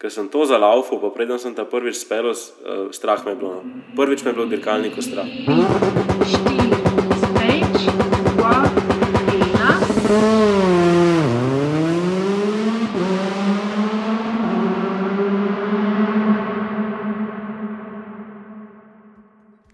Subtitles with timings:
[0.00, 3.60] ker sem to zalaufal, pa preden sem ta prvič spel, uh, strah me je bilo.
[3.60, 3.84] No.
[3.96, 5.28] Prvič me je bilo v dirkalniku strah.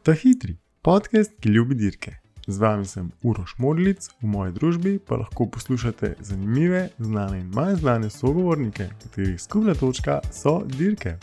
[0.03, 2.26] Ta hitri podcast, ki ljubi dirke.
[2.47, 7.81] Z vami sem Uroš Modlic, v moji družbi pa lahko poslušate zanimive, znane in manj
[7.81, 11.17] znane sogovornike, katerih skupna točka so dirke.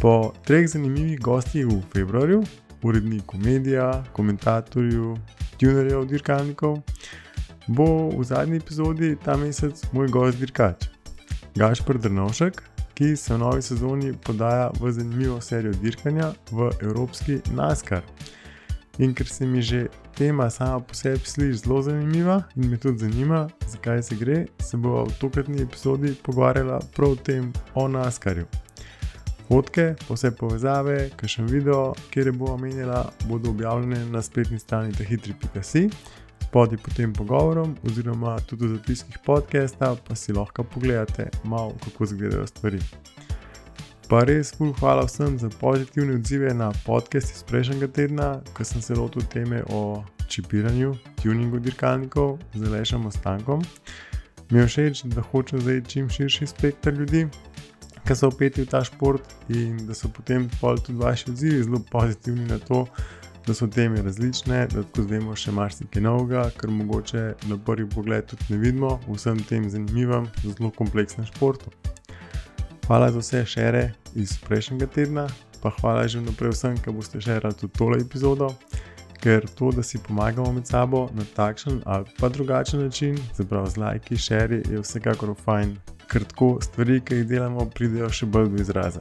[0.00, 2.40] Po treh zanimivih gostih v februarju,
[2.82, 5.16] uredniku medija, komentatorju,
[5.60, 6.80] tunerjev dirkalnikov,
[7.68, 10.88] bo v zadnji epizodi ta mesec moj gost dirkač.
[11.56, 12.62] Gašpr Drnovšek,
[12.94, 18.02] ki se v novi sezoni podaja v zanimivo serijo dirkanja v Evropski NASCAR.
[18.98, 22.98] In ker se mi že tema sama po sebi sliši zelo zanimiva in me tudi
[22.98, 28.46] zanima, zakaj se gre, se bo v tokratni epizodi pogovarjala prav o tem, o NASCAR-ju.
[29.48, 35.88] Fotke, vse povezave, kakšen video, kjer bo omenjala, bodo objavljene na spletni strani tehitri.si.
[36.46, 42.04] Spodaj pod tem pogovorom, oziroma tudi v zapiskih podcasta, pa si lahko pogledate malo, kako
[42.04, 42.78] izgledajo stvari.
[44.14, 48.82] Pa res, ful, hvala vsem za pozitivne odzive na podcast iz prejšnjega tedna, ko sem
[48.82, 53.64] se lotil teme o čipiranju, tuningu dirkalnikov z lešim ostankom.
[54.52, 57.24] Mi je všeč, da hočem zdaj čim širši spekter ljudi,
[58.06, 62.46] ki so opeti v ta šport in da so potem tudi vaši odzivi zelo pozitivni
[62.46, 62.84] na to,
[63.46, 68.30] da so teme različne, da tako zdajmo še marsikaj novega, kar mogoče na prvi pogled
[68.30, 71.74] tudi ne vidimo vsem tem zanimivem, zelo kompleksnem športu.
[72.86, 75.28] Hvala za vse šere iz prejšnjega tedna,
[75.62, 78.50] pa hvala že vnaprej vsem, ki boste šerali tudi tole epizodo,
[79.22, 83.80] ker to, da si pomagamo med sabo na takšen ali pa drugačen način, zaprav z
[83.80, 85.76] lajki, šeri, je vsekakor fajn,
[86.12, 89.00] ker tako stvari, ki jih delamo, pridejo še bolj do izraza.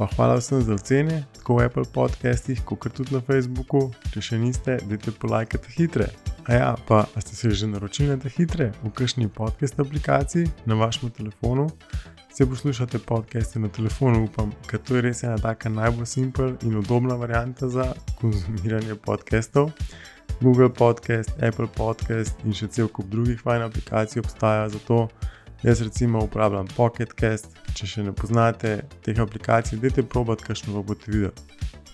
[0.00, 3.90] Pa hvala vsem za ocene, tako v Apple podcastih, kot tudi na Facebooku.
[4.10, 6.10] Če še niste, dajte polajkati hitre.
[6.48, 10.74] A ja, pa ste se že naročili na te hitre v kakšni podcast aplikaciji na
[10.74, 11.68] vašem telefonu?
[12.30, 16.76] Vse poslušate podcaste na telefonu, upam, ker to je res ena taka najbolj simpel in
[16.78, 17.88] udobna varianta za
[18.20, 19.70] konzumiranje podcastov.
[20.40, 25.08] Google Podcast, Apple Podcast in še cel kup drugih fajn aplikacij obstaja za to.
[25.62, 31.10] Jaz recimo uporabljam Pocketcast, če še ne poznate teh aplikacij, dajte probat, kakšno bo boste
[31.10, 31.34] videli.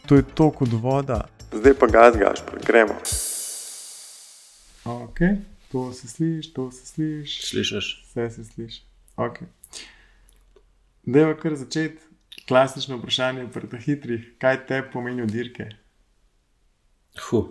[0.06, 3.00] To je to kot voda, zdaj pa ga zgaš, gremo.
[4.84, 5.24] Ok,
[5.72, 7.46] to se sliši, to se sliši.
[7.46, 7.94] Slišiš?
[8.10, 8.84] Vse se sliši.
[9.16, 9.55] Okay.
[11.06, 12.02] Da je kar začeti
[12.48, 15.68] klasično vprašanje, prvo hitrih, kaj te pomenijo dirke?
[17.28, 17.44] Huh.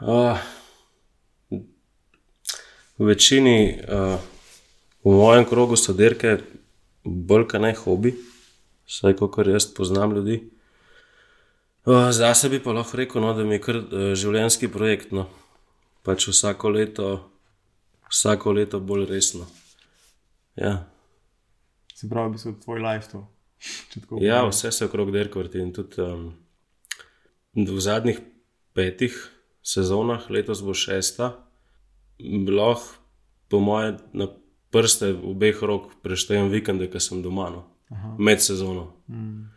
[0.00, 0.38] Uh,
[2.98, 4.16] v večini, uh,
[5.04, 6.38] v mojem krogu so dirke
[7.04, 8.14] bolj kot naj hobi,
[8.88, 10.38] vsaj kot jaz poznam ljudi.
[11.84, 15.12] Uh, za sebe pa lahko rekel, no, da mi je kar uh, življenjski projekt.
[15.12, 15.26] No.
[16.02, 17.10] Pač vsako leto,
[18.08, 19.44] vsako leto bolj resno.
[20.56, 20.91] Ja
[22.02, 23.28] se pravi, da so tvoj life to.
[24.20, 25.60] Ja, vse se okrog derka vrti.
[25.62, 26.32] Um,
[27.54, 28.18] v zadnjih
[28.74, 29.14] petih
[29.62, 31.36] sezonah, letos bo šesta,
[32.48, 32.98] lahko
[33.48, 34.26] po moje na
[34.70, 37.62] prste obeh rok preštejem vikende, ki sem doma, no,
[38.18, 38.88] med sezono.
[39.06, 39.50] Mm.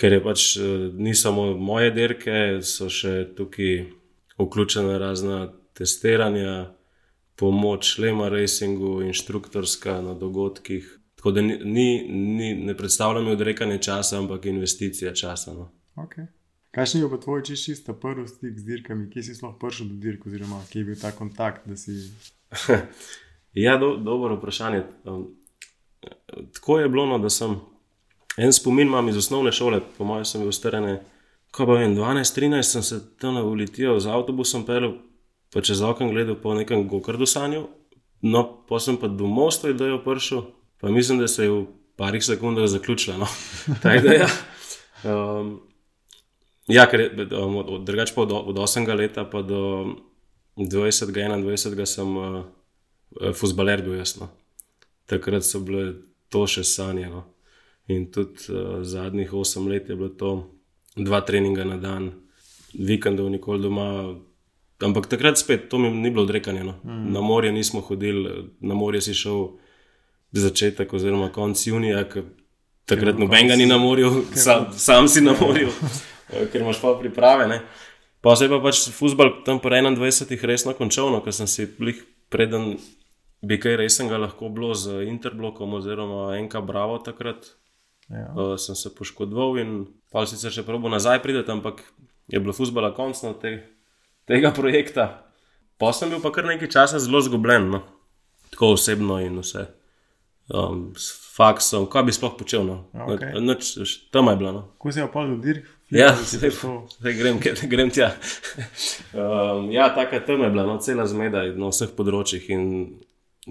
[0.00, 3.84] Ker je pač eh, ni samo moje derke, so še tukaj
[4.40, 6.72] vključene razna testiranja,
[7.36, 10.88] pomoč Lema Racingu, inštruktorska na dogodkih,
[11.20, 15.52] Tako da ni, ni, ne predstavljam odrekanje časa, ampak investicija časa.
[15.52, 15.66] No.
[16.00, 16.24] Okay.
[16.72, 19.90] Kaj še je pa tvoj čist čista prvi stik z dirkami, kje si sploh prišel
[19.90, 21.66] do dirk, oziroma kje je bil ta kontakt?
[21.76, 21.96] Si...
[23.64, 24.86] ja, do, dobro vprašanje.
[25.04, 25.26] Um,
[26.56, 27.58] tako je bilo, no, da sem
[28.40, 31.02] en spomin imam iz osnovne šole, po mojem, sem bil starene.
[31.52, 34.96] Ko pa vem, 12-13 sem se tam na ulici z avtobusom pelil,
[35.52, 37.66] pa čez okno gledal po nekem gokardu sanju,
[38.24, 40.48] no, pa sem pa domov stojil, da je prišel.
[40.80, 43.16] Pa mislim, da se je v parih sekundah zaključila.
[43.16, 43.26] No.
[43.82, 44.28] da, ja,
[45.04, 45.60] um,
[46.68, 48.88] ja ker um, od, drugač pa od, od 8.
[48.96, 49.86] leta pa do
[50.56, 51.12] 20.
[51.12, 51.84] 21.
[51.86, 52.44] sem uh,
[53.34, 54.30] fusbaler bil jasno.
[55.06, 55.92] Takrat so bile
[56.28, 57.10] to še sanje.
[57.10, 57.26] No.
[57.88, 60.32] In tudi uh, zadnjih 8 let je bilo to
[60.96, 62.10] dva treninga na dan,
[62.74, 64.16] vikendov nikoli doma.
[64.80, 66.64] Ampak takrat spet to mi ni bilo odrekanje.
[66.64, 66.78] No.
[66.84, 67.12] Mm.
[67.12, 69.60] Na morje nismo hodili, na morje si šel
[70.32, 72.22] začetek, oziroma konec junija, ki
[72.90, 75.70] takrat nobenega ni na morju, sam, sam si na morju,
[76.32, 77.48] eh, ker imaš pa priprave.
[77.48, 77.60] Ne.
[78.20, 81.64] Pa se je pa pač futbol tam po 21-ih resno končal, no, ker sem si
[81.64, 82.74] jih preden
[83.42, 87.56] bi kaj resnega lahko bilo z Interblokom oziroma NK Bravo takrat.
[88.10, 88.32] Ja.
[88.34, 89.74] Uh, sem se poškodoval in
[90.10, 91.84] pa sicer še probo nazaj prideti, ampak
[92.26, 93.52] je bilo fusbala konc na te,
[94.26, 95.06] tega projekta.
[95.78, 97.84] Pa sem bil pa kar nekaj časa zelo zgubljen, no.
[98.50, 99.68] tako osebno in vse.
[100.50, 102.64] Um, s faksom, kaj bi sploh počel.
[102.66, 102.90] No.
[102.90, 103.38] Okej.
[103.38, 103.76] Noč,
[104.10, 104.52] tam je bilo.
[104.52, 104.62] No.
[104.78, 106.50] Ko si do dirk, Ja, zdaj,
[106.98, 108.14] zdaj grem, grem tja.
[109.14, 112.64] um, ja, taka tam je bila, no, cela zmeda na vseh področjih, in,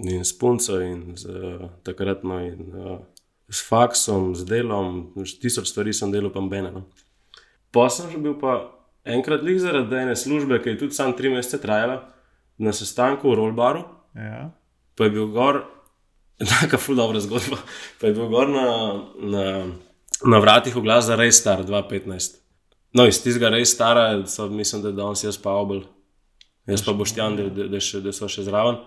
[0.00, 2.96] in s punco, in z, uh, takratno, in uh,
[3.52, 5.10] s faksom, z delom,
[5.42, 6.72] tisoč stvari sem delal, pa mbene.
[6.72, 6.86] No.
[7.76, 8.72] Pa sem že bil pa
[9.04, 12.00] enkrat lih zaradi ene službe, ki je tudi sam tri mesece trajala,
[12.60, 13.84] na sestanku v Rollbaru,
[14.16, 14.48] Ja.
[14.96, 15.60] pa je bil gor,
[16.48, 17.58] tako ful dobra zgodba.
[18.00, 18.68] Pa je bil gor na,
[19.20, 19.46] na,
[20.24, 22.40] na vratih oglas za Rej Star 2015.
[22.92, 25.84] No, iz tistega Rej Stara, so, mislim, da je danes jaz pa obel,
[26.66, 28.80] jaz pa boštjan, da, da, da, so še zraven.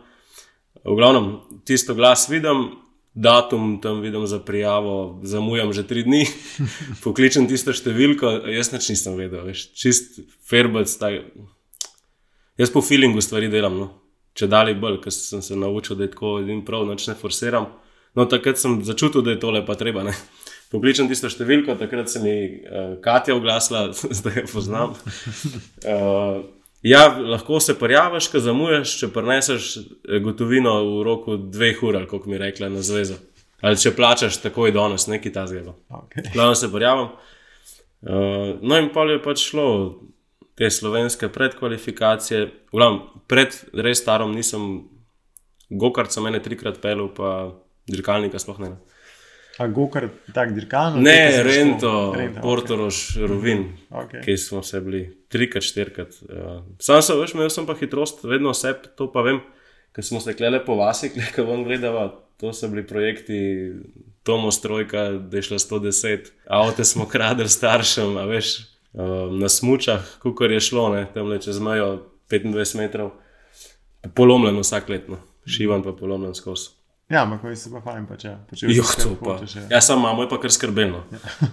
[0.84, 1.30] V glavnem,
[1.64, 2.66] tisto glas vidim,
[3.14, 6.26] datum tam vidim za prijavo, zamujam že tri dni,
[7.06, 10.20] pokličem tisto številko, jaz nič nisem vedel, veš, čist
[10.50, 10.92] ferbec.
[12.60, 13.92] Jaz po feelingu stvari delam, no.
[14.38, 17.70] Če dalje bolj, ker sem se naučil, da je tako in prav, noč ne forsiram.
[18.18, 20.04] No, takrat sem začutil, da je tole pa treba.
[20.06, 20.14] Ne.
[20.74, 22.34] Pokličem tisto številko, takrat se mi
[22.66, 23.88] uh, Katja oglasila,
[24.20, 24.96] zdaj jo poznam.
[25.86, 26.42] Uh,
[26.86, 32.30] ja, lahko se prijaviš, ko zamujaš, če preneseš eh, gotovino v roku dveh ur, kako
[32.30, 33.20] mi je rekla na zvezo.
[33.64, 35.78] Ali če plačaš takoj danes, neki ta zelo.
[35.88, 36.26] Okay.
[36.34, 37.14] Glavno se pojavim.
[38.04, 39.68] Uh, no, in pa je pač šlo
[40.56, 42.46] te slovenske predkvalifikacije.
[42.72, 44.88] V glavnem, pred res starom nisem,
[45.70, 47.54] gokart sem ene trikrat pelil, pa
[47.90, 48.76] dirkalnika sploh ne.
[49.62, 51.02] A gokar, tak dirkalno?
[51.02, 54.24] Ne, Rento, Rento, Portorož, Rovin, okej.
[54.26, 56.16] ki smo se bili trikrat, štirikrat.
[56.26, 59.44] Uh, sam sem, veš, imel sem pa hitrost, vedno vse, to pa vem,
[59.94, 62.10] ker smo se klele po vasi, ki vam gledava.
[62.42, 63.38] To so bili projekti
[64.26, 68.56] Tomo Strojka, da je šlo 110, avto smo kradli staršem, a veš,
[68.94, 73.12] um, na smučah, kukor je šlo, ne, tam le čez mejo 25 metrov,
[74.16, 76.70] polomljen vsak letno, šivan pa polomljen skozi.
[77.12, 78.32] Ja, ampak ko si pa fajn, pa če.
[78.50, 79.36] Pa če Jo, vse to pa.
[79.36, 79.64] hočeš, ja.
[79.76, 81.04] Ja, sam imamo je pa kar skrbeno.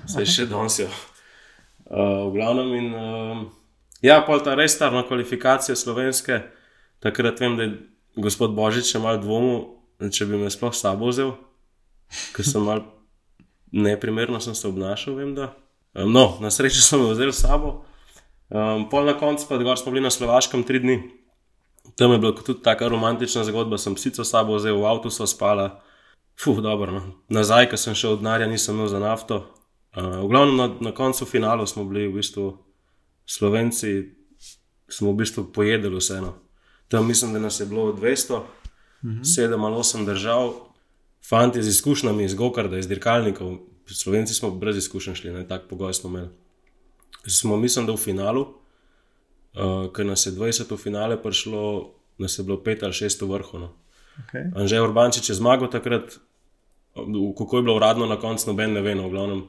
[0.08, 0.86] Zdaj še danes je.
[1.90, 2.86] Uh, v glavnem in.
[2.94, 3.42] Uh,
[4.00, 6.38] ja, pol ta res starna kvalifikacija slovenske.
[7.02, 7.74] Takrat vem, da je
[8.22, 9.66] gospod Božič še mal dvomil,
[10.00, 11.34] če bi me sploh sabo vzel,
[12.36, 12.86] ker sem mal
[13.74, 15.50] neprimerno sem se obnašal, vem da.
[15.94, 17.84] Um, no, na srečo sem jo vzel s sabo.
[18.50, 21.02] Um, pol na koncu pa gor smo bili na Slovaškem tri dni.
[21.96, 25.26] Tam je bila tudi tako romantična zgodba, sem psico s sabo vzel, v avtu so
[25.26, 25.82] spala.
[26.38, 26.92] Fuh, dobro.
[26.92, 27.02] No.
[27.28, 29.46] Nazaj, ko sem šel od denarja, nisem imel za nafto.
[29.96, 32.54] Uh, v glavnem na, na koncu finala smo bili v bistvu
[33.26, 34.14] Slovenci,
[34.88, 36.34] smo v bistvu pojedli vseeno.
[36.88, 38.40] Tam mislim, da nas je bilo 200,
[39.04, 39.22] mhm.
[39.22, 40.52] 7 ali 8 držav,
[41.28, 43.58] fanti z izkušnjami, iz Gokarda, iz dirkalnikov.
[43.94, 46.28] Slovenci smo brez izkušenj šli, ne tak pogoj smo imeli.
[47.26, 52.44] Smo, mislim, da v finalu, uh, ker nas je 20 v finale prišlo, nas je
[52.44, 53.58] bilo 5 ali 6 v vrhu.
[53.58, 53.72] No.
[54.24, 54.50] Okay.
[54.56, 56.18] Anžej Urbančič je zmagal takrat,
[57.38, 59.42] kako je bilo uradno na koncu, noben ne ve, no, v glavnem.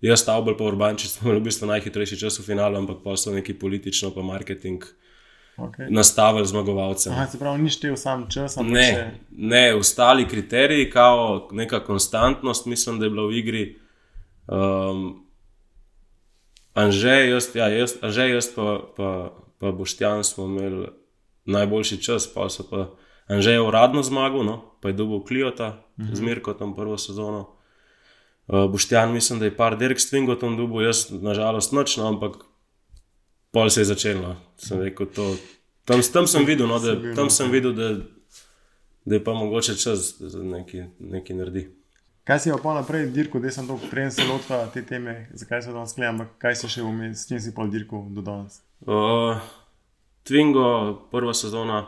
[0.00, 3.32] Jaz, Stavbel, pa Urbančič smo imeli v bistvu najhitrejši čas v finalu, ampak pa so
[3.32, 4.84] neki politično, pa marketing
[5.56, 5.86] Okay.
[5.90, 7.10] nastavili zmagovalce.
[7.10, 9.10] Aha, se pravi, ni štel sam čas, Ne, še.
[9.30, 13.78] ne, ostali kriteriji, kao neka konstantnost, mislim, da je bila v igri.
[14.46, 15.26] Um,
[16.74, 19.08] Anžej, jaz, ja, jaz, Anžej, jaz pa, pa,
[19.58, 20.88] pa Boštjan smo imeli
[21.44, 22.90] najboljši čas, pa so pa
[23.26, 26.14] Anžej je uradno zmagal, no, pa je dobil Kliota -huh.
[26.14, 27.52] z Mirkotom prvo sezono.
[28.46, 32.36] Uh, Boštjan, mislim, da je par Derek s Twingotom dobil, jaz nažalost noč, no, ampak
[33.50, 34.20] pol se je začelo.
[34.20, 34.36] No.
[34.56, 35.36] Sem rekel, to,
[35.84, 37.30] tam, tam sem videl, no, da, tam noter.
[37.30, 37.94] sem videl da,
[39.04, 41.68] da je pa mogoče čas, da nekaj, nekaj naredi.
[42.26, 45.72] Kaj si pa naprej dirko, da sem to prej se lotil te teme, zakaj se
[45.72, 48.58] danes sklepam, ampak kaj si še vmes, s čim si pol dirko do danes?
[48.82, 49.38] Uh,
[50.26, 50.64] Twingo,
[51.12, 51.84] prva sezona,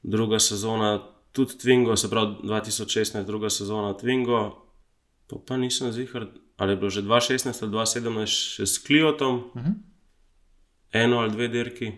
[0.00, 0.94] druga sezona,
[1.36, 4.40] tudi Twingo, se pravi 2016, druga sezona Twingo,
[5.28, 9.60] pa, pa nisem zihar, ali je bilo že 2016 ali 2017 še s Kliotom, uh
[9.60, 9.76] -huh.
[10.92, 11.92] eno ali dve dirki.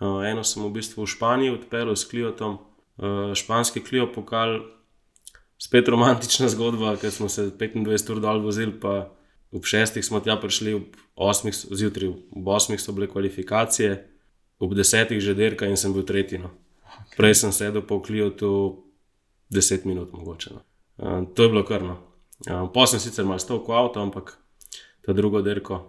[0.00, 2.58] Uh, eno sem v bistvu v Španiji odpeljal s Kliotom,
[3.00, 4.60] uh, španski Klio pokal,
[5.64, 9.08] spet romantična zgodba, ker smo se 25 ur dol vozili, pa
[9.54, 13.94] ob šestih smo tja prišli, ob osmih so- zjutraj, ob osmih so bile kvalifikacije,
[14.58, 16.38] ob desetih že dirka in sem bil tretji.
[16.38, 16.50] No.
[17.16, 18.84] Prej sem sedel po Kliotu
[19.50, 20.54] 10 minut, mogoče.
[20.54, 20.60] No.
[20.96, 21.96] Uh, to je bilo krno.
[22.50, 24.36] Uh, Potem sem sicer malo stal v avto, ampak
[25.06, 25.80] ta drugo dirko.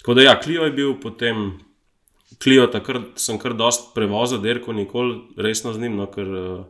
[0.00, 1.58] Tako da ja, Klio je bil potem.
[2.42, 6.66] Klijo, takrat sem kar dost prevozil, derko, nikoli resno z njim, no, ker uh,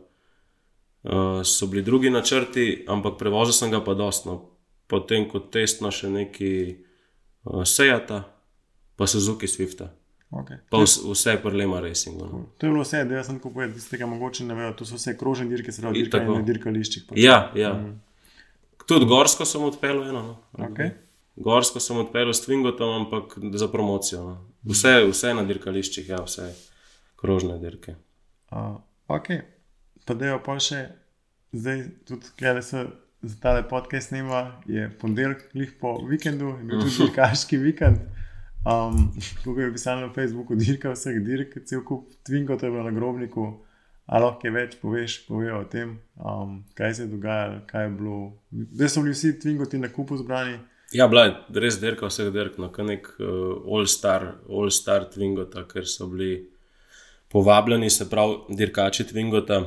[1.03, 4.41] Uh, so bili drugi načrti, ampak prevozil sem ga pa dostno.
[4.87, 6.51] Potem kot testno še neki
[7.45, 8.23] uh, Sejata,
[8.99, 9.93] pa Suzuki Swifta.
[10.29, 10.59] Okay.
[10.69, 12.25] Pa vs, vse prelema Racingu.
[12.25, 12.45] No.
[12.57, 14.73] To je bilo vse, da sem ko povedal, tistega mogoče ne vejo.
[14.77, 16.35] To so vse krožne dirke, se pravi, tako.
[16.37, 17.07] na dirkališčih.
[17.09, 17.17] pač.
[17.17, 17.71] Ja, ja.
[18.85, 20.21] Tudi Gorsko sem odpeljal eno.
[20.27, 20.67] No.
[20.69, 20.93] Okay.
[21.39, 24.21] Gorsko sem odpeljal s Twingotom, ampak za promocijo.
[24.27, 24.35] No.
[24.69, 26.51] Vse, vse na dirkališčih, ja, vse
[27.19, 27.95] krožne dirke.
[28.51, 28.77] Uh,
[29.07, 29.31] ok,
[30.09, 30.87] pa da jo pa še
[31.53, 32.79] zdaj, tudi gledaj se
[33.21, 37.99] za tale podcast snema, je ponedeljek, glih po vikendu, je bil tudi dirkaški vikend.
[38.65, 39.11] Um,
[39.43, 42.91] Kako je pisalo na Facebooku, dirka vseh dirk, cel kup Twingo, to je bilo na
[42.95, 43.51] grobniku.
[44.09, 47.95] Ali lahko kaj več poveš, povejo o tem, um, kaj se je dogajalo, kaj je
[47.99, 48.19] bilo.
[48.73, 50.57] Zdaj so bili vsi Twingoti na kupu zbrani.
[50.97, 55.85] Ja, bila je res dirka vseh dirk, no, kot nek uh, all-star, all-star Twingota, ker
[55.85, 56.47] so bili
[57.29, 59.61] povabljeni, se pravi, dirkači Twingota,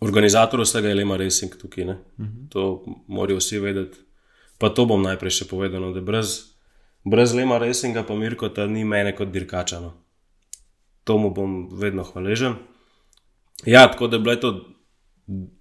[0.00, 1.84] organizator vsega je Lema Racing tukaj.
[1.84, 2.48] Uh -huh.
[2.48, 3.98] To morajo vsi vedeti.
[4.58, 6.52] Pa to bom najprej še povedal, no, da brez,
[7.04, 9.80] brez Lema Racinga pa Mirkota ni mene kot dirkača.
[9.80, 9.92] No.
[11.04, 12.54] To mu bom vedno hvaležen.
[13.64, 14.66] Ja, tako da je bila to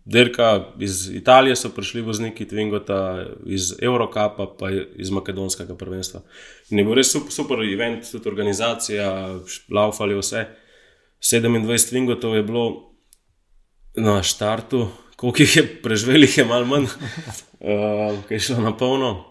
[0.05, 6.21] dirka iz Italije, so prišli vozniki Twingota, iz Eurocapa, pa iz Makedonskega prvenstva.
[6.69, 9.39] In je bil res super, super event, tudi organizacija,
[9.71, 10.45] laufali vse.
[11.21, 12.88] 27 Twingotov je bilo
[13.95, 19.25] na štartu, koliko jih je preživelih, je malo manj, uh, ki je šlo na polno.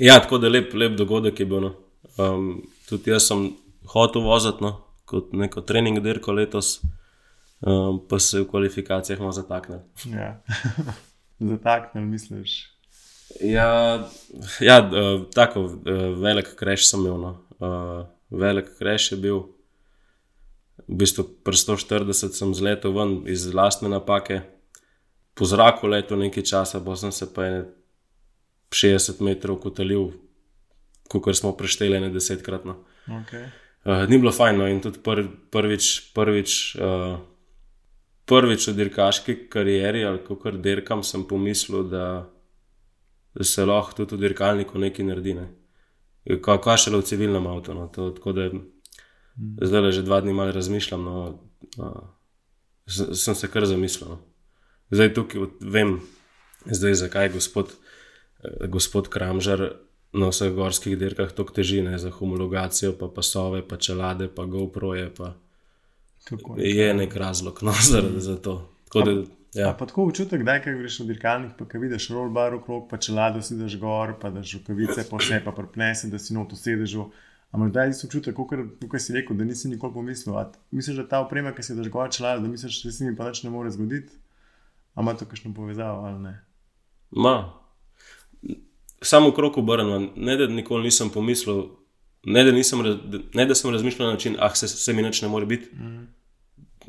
[0.00, 1.60] Ja, tako da lep, lep dogodek je bil.
[1.60, 1.74] No.
[2.18, 3.50] Um, tudi jaz sem
[3.92, 4.74] hotel voziti no,
[5.08, 6.80] kot neko trening dirko letos
[7.62, 9.80] um, pa se v kvalifikacijah malo zataknil.
[10.06, 10.40] Ja.
[11.50, 12.68] Zataknil, misliš.
[13.40, 14.08] Ja,
[14.60, 15.72] ja uh, tako uh,
[16.20, 17.20] velik kreš sem imel.
[17.20, 17.32] No.
[17.58, 19.42] Uh, velik kreš je bil.
[20.88, 24.42] V bistvu pri 140 sem zletel ven iz lastne napake,
[25.34, 27.62] po zraku letel nekaj časa, pa sem se pa ene
[28.72, 30.10] 60 metrov kotalil,
[31.08, 32.64] kot smo prešteli ne desetkrat.
[32.64, 32.82] No.
[33.22, 33.48] Okay.
[33.84, 37.16] Uh, ni bilo fajn, no, in tudi pr, prvič, prvič, uh,
[38.30, 42.06] prvič v dirkaški karieri, ali kako dirkam, sem pomislil, da,
[43.34, 45.34] da se lahko tudi v dirkalniku nekaj naredi.
[45.40, 45.48] Ne.
[46.42, 47.74] Kaj ka šele v civilnem avtu.
[47.74, 48.46] No, to, tako da.
[49.36, 51.04] Zdaj le že dva dni malo razmišljam.
[51.04, 51.38] No,
[51.78, 52.02] uh,
[53.14, 54.08] sem se kar zamislil.
[54.08, 54.18] No.
[54.90, 56.00] Zdaj tukaj vem,
[56.66, 57.72] zdaj, zakaj je gospod,
[58.44, 59.70] eh, gospod Kramžar
[60.12, 64.94] na vseh gorskih dirkah tako teži, ne, za homologacijo, pa pasove, pa čelade, pa GoPro
[64.94, 65.14] je.
[65.14, 65.34] Pa
[66.56, 68.68] je nek razlog no, za, za to.
[68.84, 69.22] Tako da,
[69.54, 69.74] Ja.
[69.78, 73.42] Pa tako občutek, da kaj greš v dirkalnik, pa kaj vidiš rollbar okrog, pa čelado
[73.44, 77.10] si daš gor, pa daš rokavice po vse, pa prepnese, da si not v sedežu.
[77.52, 80.36] Ampak da si občutek, kot si rekel, da nisi nikoli pomislil.
[80.40, 83.16] A misliš, da ta oprema, ki si daš gor čelado, da misliš, da se mi
[83.16, 84.16] pa nič ne more zgoditi?
[84.94, 86.32] A ima to kakšno povezavo ali ne?
[87.10, 87.52] Ma.
[89.02, 91.64] Samo krok obrnjen, ne da nikoli nisem pomislil,
[92.24, 95.22] ne da, nisem, raz- ne da sem razmišljal na način, ah, se, se mi nič
[95.22, 95.76] ne more biti.
[95.76, 96.08] Mm.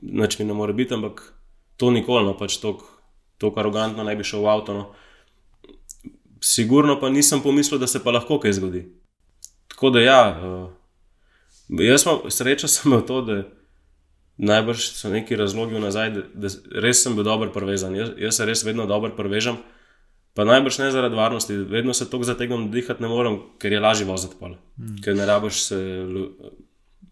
[0.02, 1.34] Nič mi ne more biti, ampak
[1.78, 4.74] to nikoli, no pač tako arogantno ne bi šel v avto.
[4.74, 4.94] No.
[6.40, 9.03] Sigurno pa nisem pomislil, da se pa lahko kaj zgodi.
[9.74, 10.22] Tako da ja,
[11.70, 13.44] uh, jaz sem srečo sem imel to, da
[14.38, 16.48] najbrž so neki razlogi nazaj, da, da
[16.82, 17.96] res sem bil dober prevezan.
[17.96, 19.58] Jaz, jaz se res vedno dobro prevežem.
[20.34, 23.80] Pa najbrž ne zaradi varnosti, vedno se tako zategnem, da dihati ne morem, ker je
[23.80, 24.56] lažje voziti pol.
[24.78, 24.96] Mm.
[25.06, 25.78] Ker ne rabiš se
[26.10, 26.32] lo-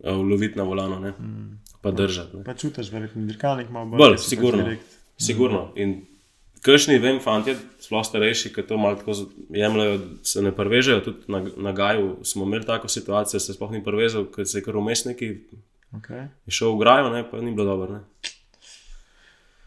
[0.03, 1.11] eh, uloviti na volano, ne?
[1.11, 1.59] Mm.
[1.81, 2.37] pa držati.
[2.37, 2.43] Ne?
[2.43, 4.65] Pa čutiš, verjetno dirkalnik ima Bolj, sigurno.
[5.17, 5.73] Sigurno.
[5.75, 6.05] In
[6.61, 9.15] kršni, vem, fanti, sploh starejši, ki to malo tako
[9.49, 11.01] jemljajo, se ne prevežejo.
[11.07, 14.65] Tudi na, na Gaju smo imeli tako situacijo, se sploh ni prevezel, ker se je
[14.65, 15.35] kar umestniki
[15.91, 16.27] Okay.
[16.47, 17.99] je šel v grajo, ne, pa ni bilo dobro.
[17.99, 18.01] Ne.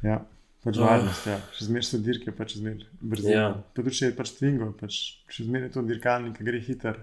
[0.02, 0.24] Ja,
[0.64, 0.84] pač Ah.
[0.88, 1.36] varnost, ja.
[1.52, 3.28] še zmeraj so dirke, pač zmeraj brzo.
[3.28, 3.48] Ja.
[3.52, 6.96] Pa tudi če je pač Twingo, pač še zmeraj je to dirkalnik, gre hiter.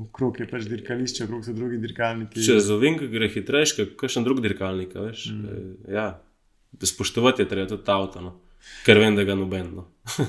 [0.00, 2.40] Okrog je pač dirkališče, okrog so drugi dirkalniki.
[2.40, 5.28] Če za ovink gre hitrejš, kot kakšen drug dirkalnik, veš.
[5.36, 5.92] Mm.
[5.92, 6.08] Ja.
[6.74, 8.32] Da spoštovati je treba tudi ta avto, no.
[8.84, 9.74] Ker vem, da ga noben.
[9.74, 9.84] No.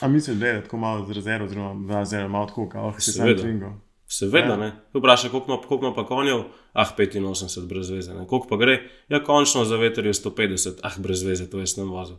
[0.00, 3.12] A misliš, da je tako malo z rezervo, oziroma da je malo tako, kot si
[3.12, 3.42] sam Seveda.
[3.42, 3.72] Twingo?
[4.06, 4.56] Seveda, Ja.
[4.56, 4.72] ne.
[4.94, 6.40] Vprašaj, koliko ima, koliko ima pa konjev,
[6.72, 8.14] ah, 85 brez veze.
[8.14, 8.26] Ne.
[8.26, 11.84] Koliko pa gre, ja, končno za veter je 150, ah, brez veze, to jaz ne
[11.84, 12.16] vozim.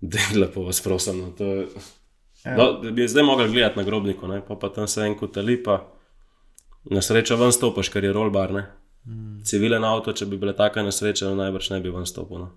[0.00, 1.18] Dela pa vas prosim.
[1.18, 1.30] No.
[1.30, 1.66] To, je-
[2.44, 2.56] Ja.
[2.56, 4.42] no, da bi zdaj mogli gledati na grobniku, ne.
[4.48, 5.92] pa, pa tam se en kotali, pa
[6.84, 8.52] na srečo ven stopiš, ker je rollbar.
[8.52, 8.66] Ne.
[9.06, 9.42] Mm.
[9.42, 12.38] Civilen avto, če bi bila taka nesreča, najbrž ne bi ven stopil.
[12.38, 12.50] No.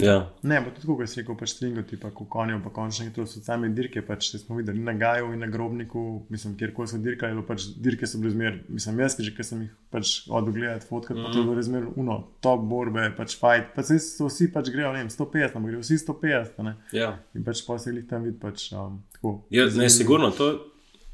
[0.00, 0.30] Ja.
[0.42, 3.42] Ne, pa tudi, ko si rekel, pač stringoti, pa ko konjo, pa končno to so
[3.44, 7.42] same dirke, pač če smo videli na Gaju in na Grobniku, mislim, kjerkoli so dirkali,
[7.44, 11.26] pač dirke so bile zmer, mislim, jaz, že ker sem jih pač odogledal, fotkat, mm
[11.26, 14.48] pa to je bilo res zmer uno, top borbe, pač fight, pa se so vsi
[14.54, 16.76] pač grejo, ne vem, 150, ampak grejo vsi 150, ne.
[16.96, 17.10] Ja.
[17.36, 19.34] In pač pa se jih tam vidi, pač um, tako.
[19.52, 20.32] Ja, ne, sigurno.
[20.38, 20.48] To,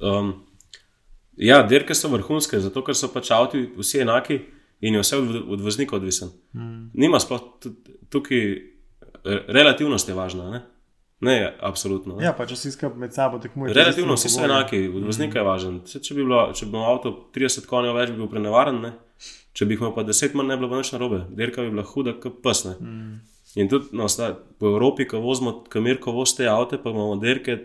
[0.06, 0.37] um,
[1.35, 4.38] ja, dirke so vrhunske, zato ker so pač avti vsi enaki
[4.80, 6.28] in je vse od, od voznika odvisen.
[6.54, 6.90] Mm.
[6.94, 7.75] Nima sploh tu-
[8.08, 8.61] tukaj, eh,
[9.49, 10.50] relativnost je važna.
[10.50, 10.61] Ne,
[11.20, 12.16] ne absolutno.
[12.16, 12.25] Ne.
[12.25, 13.75] Ja, pač vsi skupaj med sabo tekmujemo.
[13.75, 15.80] Relativno vsi so enaki, od voznika je važen.
[15.85, 18.92] Saj, če bi bilo, če bi imel avto 30 konjev več, bi bil prenevaren, ne?
[19.52, 21.25] če bi jih imel pa 10 manj, ne bi bilo pa nič narobe.
[21.35, 22.76] Dirka bi bila huda, kot psne.
[22.80, 23.16] Mm.
[23.58, 27.56] In tudi no, sta, po Evropi, ko vozimo, kamir, ko vozite avto, pa imamo dirke,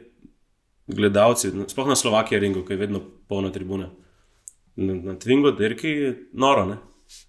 [0.87, 3.89] gledalci, sploh na Slovakiji, ringu, ki je vedno polna tribuna.
[4.75, 6.77] Na, na Twingu dirki je noro, ne?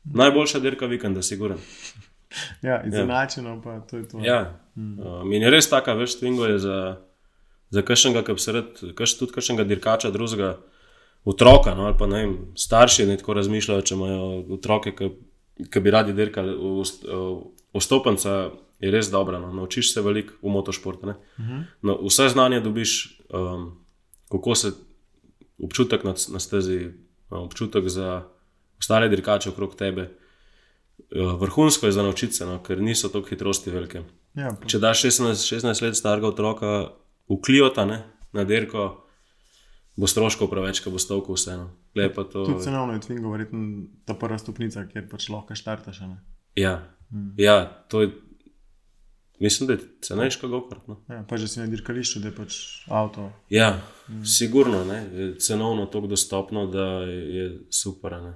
[0.05, 1.59] Najboljša dirka vikenda, siguren.
[2.63, 4.19] Ja, izenačeno pa to je to.
[4.25, 4.61] Ja.
[4.77, 6.79] Um, in je res taka, veš, Twingo je za,
[7.71, 10.57] za kakšnega, ki bi se rad, kaš, tudi kakšnega dirkača, drugega
[11.25, 14.27] otroka, no, ali pa ne vem, starši ne tako razmišljajo, če imajo
[14.59, 15.11] otroke, ki,
[15.71, 16.57] ki bi radi dirkali.
[17.75, 18.35] Vstopenca
[18.83, 19.53] je res dobra, no.
[19.55, 21.07] naučiš se veliko v motošportu.
[21.07, 21.17] ne.
[21.83, 22.99] No, vse znanje dobiš,
[23.31, 23.71] um,
[24.31, 24.75] kako se
[25.63, 26.91] občutek na, na stezi,
[27.31, 28.23] občutek za
[28.85, 30.11] ostale dirkače okrog tebe.
[31.15, 34.03] Uh, Vrhunsko je za naučiti se, no, ker niso tako hitrosti velike.
[34.37, 36.75] Ja, Če daš 16, 16 let starega otroka
[37.31, 38.03] v kliota ne,
[38.35, 38.85] na dirko,
[39.97, 41.71] bo stroškov preveč, ko bo stovko vseeno.
[41.95, 42.45] To.
[42.45, 46.03] tudi cenovno je Twingo, verjetno ta prva stopnica, kjer pač lahko štartaš.
[46.03, 46.19] a ne.
[46.59, 46.75] Ja,
[47.39, 48.13] ja, to je.
[49.43, 50.87] Mislim, da je cenejši kot gokart.
[50.89, 51.01] No.
[51.11, 53.31] Ja, pa že si na dirkališču, da je pač avto.
[53.51, 54.23] Ja, mm.
[54.25, 58.19] sigurno ne, je cenovno tako dostopno, da je, je super.
[58.23, 58.35] Ne.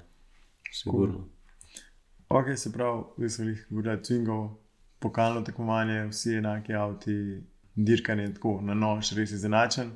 [0.82, 1.28] Sigurno.
[2.28, 4.38] Ok, se pravi, zdaj smo jih govorili, Twingo,
[4.98, 7.42] pokalno tekmovanje, vsi enaki avti,
[7.74, 9.92] dirkanje tako na nož, res izenačen.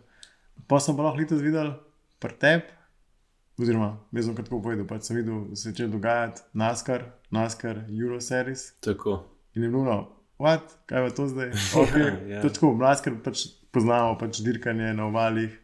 [0.66, 1.74] Pa sem pa lahko letos videl
[2.22, 2.70] pretep,
[3.60, 7.06] oziroma jaz sem kar tako povedal, pač sem videl, da se je začel dogajati NASCAR,
[7.34, 8.72] NASCAR Euroseries.
[8.80, 9.18] Tako.
[9.54, 9.98] In je bilo, no,
[10.38, 11.50] what, kaj je to zdaj?
[11.82, 12.06] Okay.
[12.06, 12.36] Ja.
[12.36, 12.40] ja.
[12.40, 15.58] To je tako, mlaskar pač poznamo, pač dirkanje na ovalih.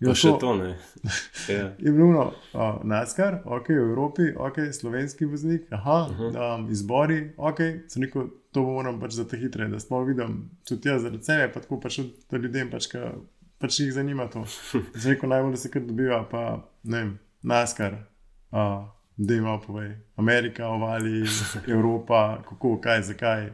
[0.00, 0.70] In Pa še to ne.
[1.52, 1.70] Ja.
[1.76, 2.22] Je bilo no,
[2.54, 6.36] uh, NASCAR, ok, v Evropi, ok, slovenski voznik, aha, uh -huh.
[6.36, 10.50] um, izbori, ok, sem rekel, to bo moram pač za te hitre, da sploh vidim,
[10.68, 13.12] tudi jaz zaradi sebe, pa tako pač tudi da ljudem, pač, ka,
[13.58, 14.44] pač jih zanima to.
[15.00, 17.98] Sem rekel, najbolj, da se kar dobiva, pa ne vem, NASCAR,
[18.52, 18.84] uh,
[19.16, 21.24] da ima povej, Amerika, ovali,
[21.74, 23.50] Evropa, kako, kaj, zakaj.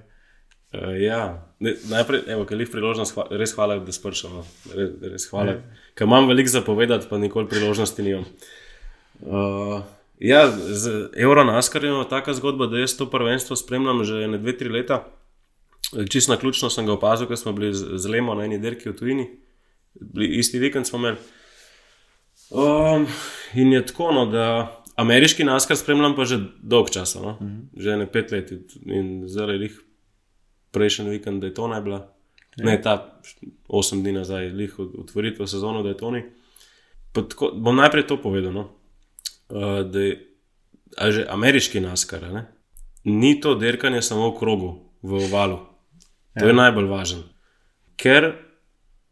[0.77, 4.45] Uh, ja, ne, najprej, evo, ker je priložnost, hva, res hvala, da spršamo.
[4.77, 5.57] Res, res hvala.
[5.97, 8.27] Ker imam veliko za povedati, pa nikoli priložnosti nimam.
[9.25, 9.81] Uh,
[10.21, 14.69] ja, z Euronaskar je taka zgodba, da jaz to prvenstvo spremljam že ne dve, tri
[14.69, 15.05] leta.
[16.11, 18.91] Čisto na ključno sem ga opazil, ker smo bili z, z Lemo na eni dirki
[18.91, 19.27] v Tujini,
[19.95, 21.17] bili, isti vikend smo imeli.
[22.51, 23.07] Um,
[23.55, 27.39] in je tako, no, da ameriški naskar spremljam pa že dolg časa, no?
[27.41, 27.83] mm -hmm.
[27.83, 28.53] že ne pet let.
[28.87, 29.81] In zdaj jih
[30.77, 32.03] prejšnji vikend, da je to najbila.
[32.57, 33.21] Ne, ta
[33.69, 36.23] osem dni nazaj, lih otvoritev sezono, da je to ni.
[37.13, 38.53] Pa Tako, bom najprej to povedal.
[38.53, 38.69] No?
[39.49, 40.15] Uh, da je
[41.13, 42.47] že ameriški naskar, ne?
[43.05, 44.71] ni to dirkanje samo v krogu,
[45.03, 45.59] v ovalu.
[46.39, 46.51] To ja.
[46.51, 47.23] je najbolj važno.
[47.97, 48.33] Ker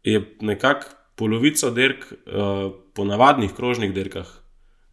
[0.03, 4.27] je nekako polovica dirk uh, po navadnih krožnih dirkah,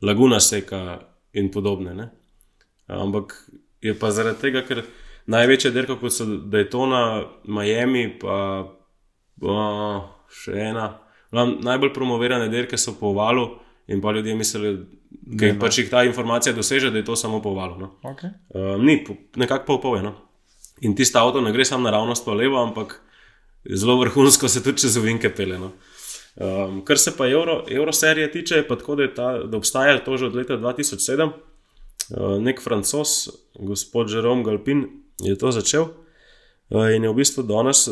[0.03, 1.01] laguna seka
[1.33, 1.95] in podobne.
[1.95, 2.11] Ne?
[2.87, 3.35] Ampak
[3.83, 4.85] je pa zaradi tega, ker
[5.27, 8.37] največje dirke, kot so Daytona, Miami, pa
[9.43, 10.89] uh, še ena.
[11.33, 13.47] Glavno, najbolj promovirane dirke so po ovalu,
[13.87, 14.77] in pa ljudje mislijo,
[15.11, 17.79] da jih pač jih ta informacija doseže, da je to samo po ovalu.
[17.79, 17.95] No.
[18.03, 18.35] Okay.
[18.55, 20.03] Uh, ni, po- nekako pol pove.
[20.03, 20.15] No.
[20.83, 23.01] In tisto avto ne gre samo naravnost pa levo, ampak
[23.65, 25.59] zelo vrhunsko se tudi čez ovinke pele.
[25.59, 25.73] No.
[26.33, 29.99] Um, kar se pa Euro, Euro serije tiče, je pa tako, da, ta, da obstaja
[30.05, 31.31] to že od leta 2007.
[32.11, 34.87] Uh, nek francos, gospod Jerome Galpin,
[35.23, 35.89] je to začel
[36.69, 37.89] uh, in je v bistvu danes,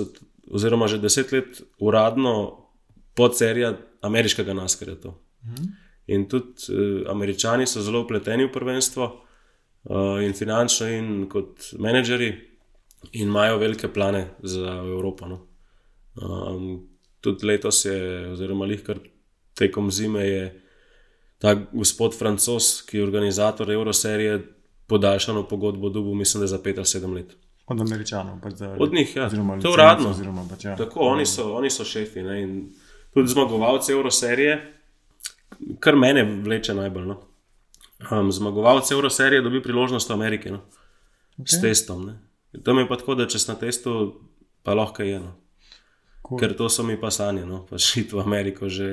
[0.50, 2.66] oziroma že deset let, uradno
[3.14, 4.96] podserija ameriškega naskarja.
[4.96, 5.14] to.
[6.06, 9.10] In tudi uh, američani so zelo upleteni v prvenstvo,
[9.84, 12.30] uh, in finančno, in kot menedžeri,
[13.12, 15.26] in imajo velike plane za Evropo.
[15.28, 15.46] No.
[16.20, 16.88] Um,
[17.20, 18.98] tudi letos je, oziroma lihkar
[19.54, 20.62] tekom zime, je
[21.38, 24.40] ta gospod Francos, ki je organizator Euroserije,
[24.90, 27.36] podaljšano pogodbo dobil, mislim, da za 5 ali 7 let.
[27.70, 28.40] Od američanov.
[28.42, 29.26] Pač za, Od njih, ja.
[29.26, 30.10] oziroma To je licenco, uradno.
[30.10, 30.76] Oziroma, pač, ja.
[30.76, 32.22] Tako, oni so, oni so šefi.
[32.26, 32.54] Ne, in
[33.14, 34.56] tudi zmagovalci Euroserije,
[35.78, 37.06] kar mene vleče najbolj.
[37.12, 37.20] No.
[38.10, 40.64] Um, zmagovalec Euroserije dobi priložnost v Ameriki no,
[41.38, 41.54] okay.
[41.54, 42.06] s testom.
[42.06, 42.18] Ne.
[42.64, 43.94] Tam je pa tako, da če si na testu,
[44.66, 45.36] pa lahko je eno.
[46.26, 46.40] Cool.
[46.42, 48.90] Ker to so mi pa sanje, no, pa šiti v Ameriko že.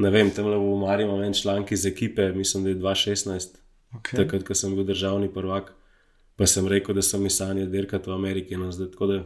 [0.00, 3.58] Ne vem, tam le v Mariju imam en članek iz ekipe, mislim, da je 2016,
[3.98, 4.22] Okay.
[4.22, 5.72] takrat, ko sem bil državni prvak.
[6.38, 8.56] Pa sem rekel, da so mi sanje dirkati v Ameriki.
[8.56, 9.18] No, zdaj, tako da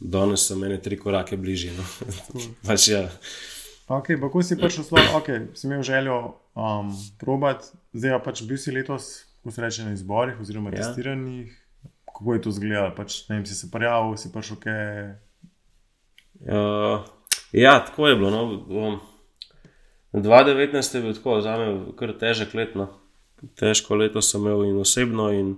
[0.00, 1.72] danes so meni tri korake bližje.
[1.78, 1.84] No.
[2.66, 3.06] pač, ja.
[3.88, 6.16] Okay, pa ko si prišel slov, okay, si imel željo
[6.56, 6.88] um,
[7.20, 10.78] probati, zdaj pa pač bil si letos, ko se reče na izborih oziroma Ja.
[10.78, 10.86] ja.
[10.88, 11.52] testiranjih.
[12.08, 12.94] Kako je to izgledalo?
[12.96, 14.84] Pač, ne vem, si se prijavil, si prišel kaj.
[16.44, 17.04] Uh,
[17.52, 18.30] ja, tako je bilo.
[18.30, 18.42] No.
[18.68, 19.00] Um,
[20.14, 22.74] 2019 je bil tako, za me kar težek let.
[22.78, 22.88] No.
[23.54, 25.54] Težko leto sem imel in osebno, in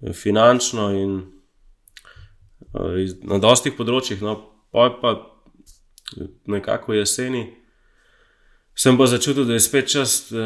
[0.00, 1.16] eh, finančno, in
[2.98, 4.22] iz, na dostih področjih.
[4.22, 4.36] No.
[4.70, 5.12] Pa je pa
[6.46, 7.46] nekako jeseni.
[8.76, 10.36] Sem pa začutil, da je spet čas, eh,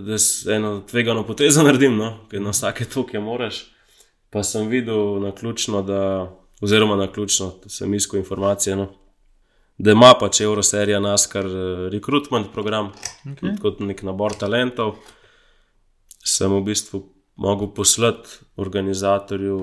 [0.00, 2.12] da s- eno tvegano potezo naredim, no?
[2.30, 3.64] ker na vsake toke moraš.
[4.30, 6.30] Pa sem videl na ključno, da,
[6.62, 8.92] oziroma na ključno, da sem iskal informacije, no?
[9.76, 12.92] da ima pač Euroserija NASCAR eh, recruitment program,
[13.26, 13.56] Okay.
[13.58, 14.94] kot nek nabor talentov.
[16.24, 17.02] Sem v bistvu
[17.40, 19.60] mogel poslati organizatorju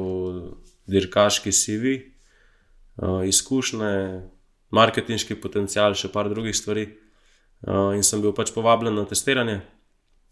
[0.88, 4.22] dirkaški CV, eh, izkušnje,
[4.72, 6.88] marketinški potencial, še par drugih stvari.
[7.58, 9.62] Uh, in sem bil pač povabljen na testiranje.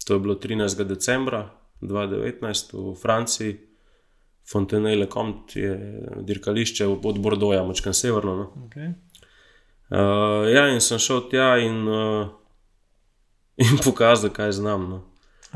[0.06, 0.84] To je bilo 13.
[0.86, 1.48] decembra
[1.82, 3.56] 2019 v Franciji,
[4.46, 5.72] Fontenay-le-Comte je
[6.22, 8.36] dirkališče od Bordoja, močkam severno.
[8.36, 8.68] No.
[8.68, 8.92] Okay.
[9.90, 12.30] Uh, ja, in sem šel tja in, uh,
[13.58, 14.86] in pokazal, kaj znam.
[14.90, 15.02] No.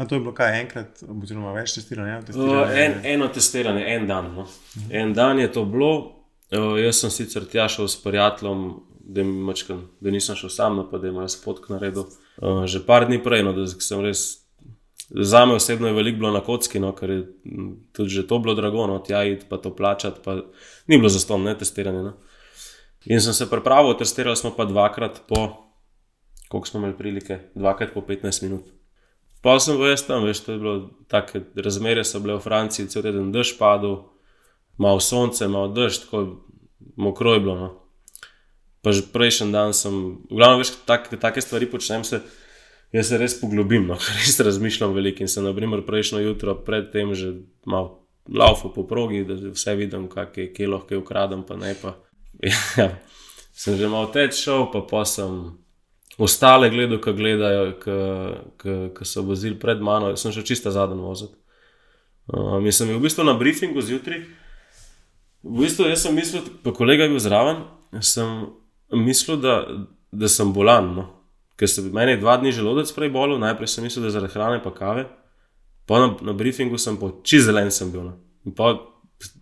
[0.01, 2.23] A to je bilo kaj enkrat, oziroma več testiranja?
[2.23, 4.31] Uh, testiranja en, eno testiranje, en dan.
[4.33, 4.47] No.
[4.97, 5.91] En dan je to bilo.
[6.49, 8.63] Uh, jaz sem sicer tja šel s prijateljem,
[9.05, 12.09] da, mačkan, da nisem šel sam, no, pa da imajo spotk naredil.
[12.41, 14.25] Uh, že par dni prej, no, da sem res.
[15.11, 17.21] Za me osebno je veliko bilo na kocki, no, ker je
[17.93, 20.25] tudi že to bilo drago, no, tja iti pa to plačati.
[20.25, 20.41] Pa,
[20.89, 22.07] ni bilo za ston, ne testiranje.
[22.09, 22.17] No.
[23.11, 25.45] In sem se pripravil, testirali smo pa dvakrat po,
[26.49, 28.80] koliko smo imeli prilike, dvakrat po 15 minut.
[29.41, 30.75] Pa sem bil jaz tam, veš, to je bilo
[31.09, 34.11] tako, razmere so bile v Franciji, cel teden dež padal,
[34.77, 36.45] malo sonce, malo dež, tako
[36.97, 37.57] mokro je bilo.
[37.57, 37.71] No.
[38.85, 42.21] Pa že prejšnji dan sem, v glavnem, veš, tak, take stvari počnem se.
[42.91, 45.25] Jaz se res poglobim, no, res razmišljam veliko.
[45.25, 50.09] In sem, na primer, prejšnjo jutro predtem že malo laufal po progi, da vse vidim,
[50.11, 51.97] kakšne kje lahko ukradem, pa ne pa.
[52.77, 52.89] Ja,
[53.53, 55.60] sem že malo teč šel, pa pa sem
[56.21, 57.65] ostale gledal, ki gledajo,
[58.97, 60.13] ki so vozili pred mano.
[60.21, 61.37] Sem šel čisto zadnji voziti.
[62.31, 64.21] Um, jaz sem bil v bistvu na briefingu zjutraj.
[65.43, 67.65] V bistvu jaz sem mislil, pa kolega je bil zraven,
[68.05, 68.29] sem
[68.93, 69.57] mislil, da,
[70.13, 70.93] da sem bolan.
[70.99, 71.07] No.
[71.59, 74.37] Ker se meni je dva dni želodec prej bolel, najprej sem mislil, da je zaradi
[74.37, 75.09] hrane pa kave.
[75.89, 78.13] Pa na, na briefingu sem po čist zelen sem bil.
[78.13, 78.53] No.
[78.57, 78.77] Pa,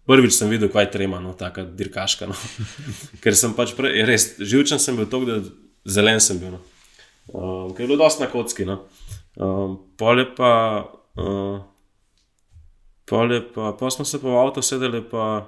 [0.08, 2.30] prvič sem videl, kaj trema, no, taka dirkaška.
[2.30, 2.38] No.
[3.22, 5.42] Ker sem pač prej, res živčen sem bil tako, da
[5.84, 6.56] zelen sem bil.
[6.56, 6.60] No.
[7.28, 8.64] Um, ker je bilo dosti na kocki.
[8.68, 8.82] No.
[9.36, 10.52] Um, pole pa.
[11.18, 11.58] Uh,
[13.08, 15.00] Pole pa, pa smo se pa v avto sedeli.
[15.10, 15.46] Pa,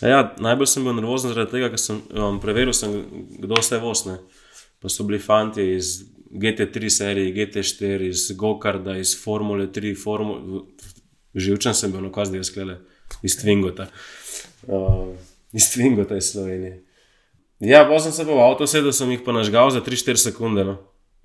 [0.00, 2.94] ja, najbolj sem bil nervozen zaradi tega, ker sem um, preveril, sem,
[3.42, 4.18] kdo vse vosne.
[4.78, 5.96] Pa so bili fanti iz
[6.30, 10.62] GT3 serije, GT4, iz Gokarda, iz Formule 3, Formu...
[11.34, 12.78] živčen sem bil, no kaj zdaj sklele,
[13.26, 13.88] iz Twingota.
[14.68, 15.16] Uh,
[15.52, 16.84] iz Twingota iz Slovenije.
[17.60, 20.64] Ja, pa sem se pa v avto sedel, sem jih pa nažgal za 3-4 sekunde.
[20.64, 20.76] No.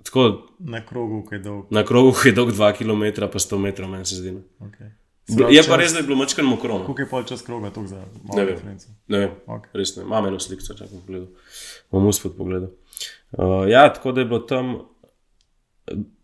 [0.02, 1.66] Tako Na krogu, je dolg.
[1.70, 4.32] na krogu je dolg 2 km, pa 100 metrov, meni se zdi.
[4.32, 4.42] no.
[4.60, 4.90] Okay.
[5.26, 6.82] Bl- Je pa res, da je bilo mačkan mokro.
[6.84, 8.48] Koliko je pol čas kroga, to za Ne malo vem.
[8.48, 8.86] referenco?
[9.08, 9.70] Ne vem, Okay.
[9.72, 10.02] res ne.
[10.02, 11.28] Imam eno sliko, če bom pogledal.
[11.90, 12.68] Bom uspet pogledal.
[13.32, 14.74] Uh, ja, tako da je bilo tam.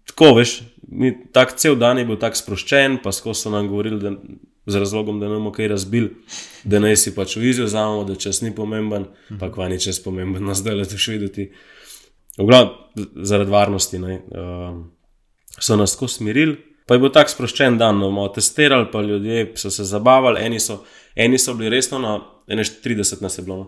[0.06, 0.52] Tako veš,
[0.84, 4.10] mi, tak cel dan je bil tako sproščen, pa skozi so nam govorili, da,
[4.66, 6.10] z razlogom, da ne bomo kaj razbili,
[6.64, 9.06] da naj si pač v izjo vzamemo, da čas ni pomemben,
[9.40, 11.50] pa kva ni čas pomemben, nas zdaj le tuš videti.
[12.38, 12.74] V glavnem,
[13.26, 14.82] zaradi varnosti ne, um,
[15.58, 16.58] so nas tako smirili.
[16.86, 20.58] Pa je bil tak sproščen dan, no, malo testirali, pa ljudje so se zabavali, eni
[20.60, 20.80] so,
[21.14, 22.16] eni so bili resno na
[22.50, 23.56] 31 nas je bilo.
[23.56, 23.66] No.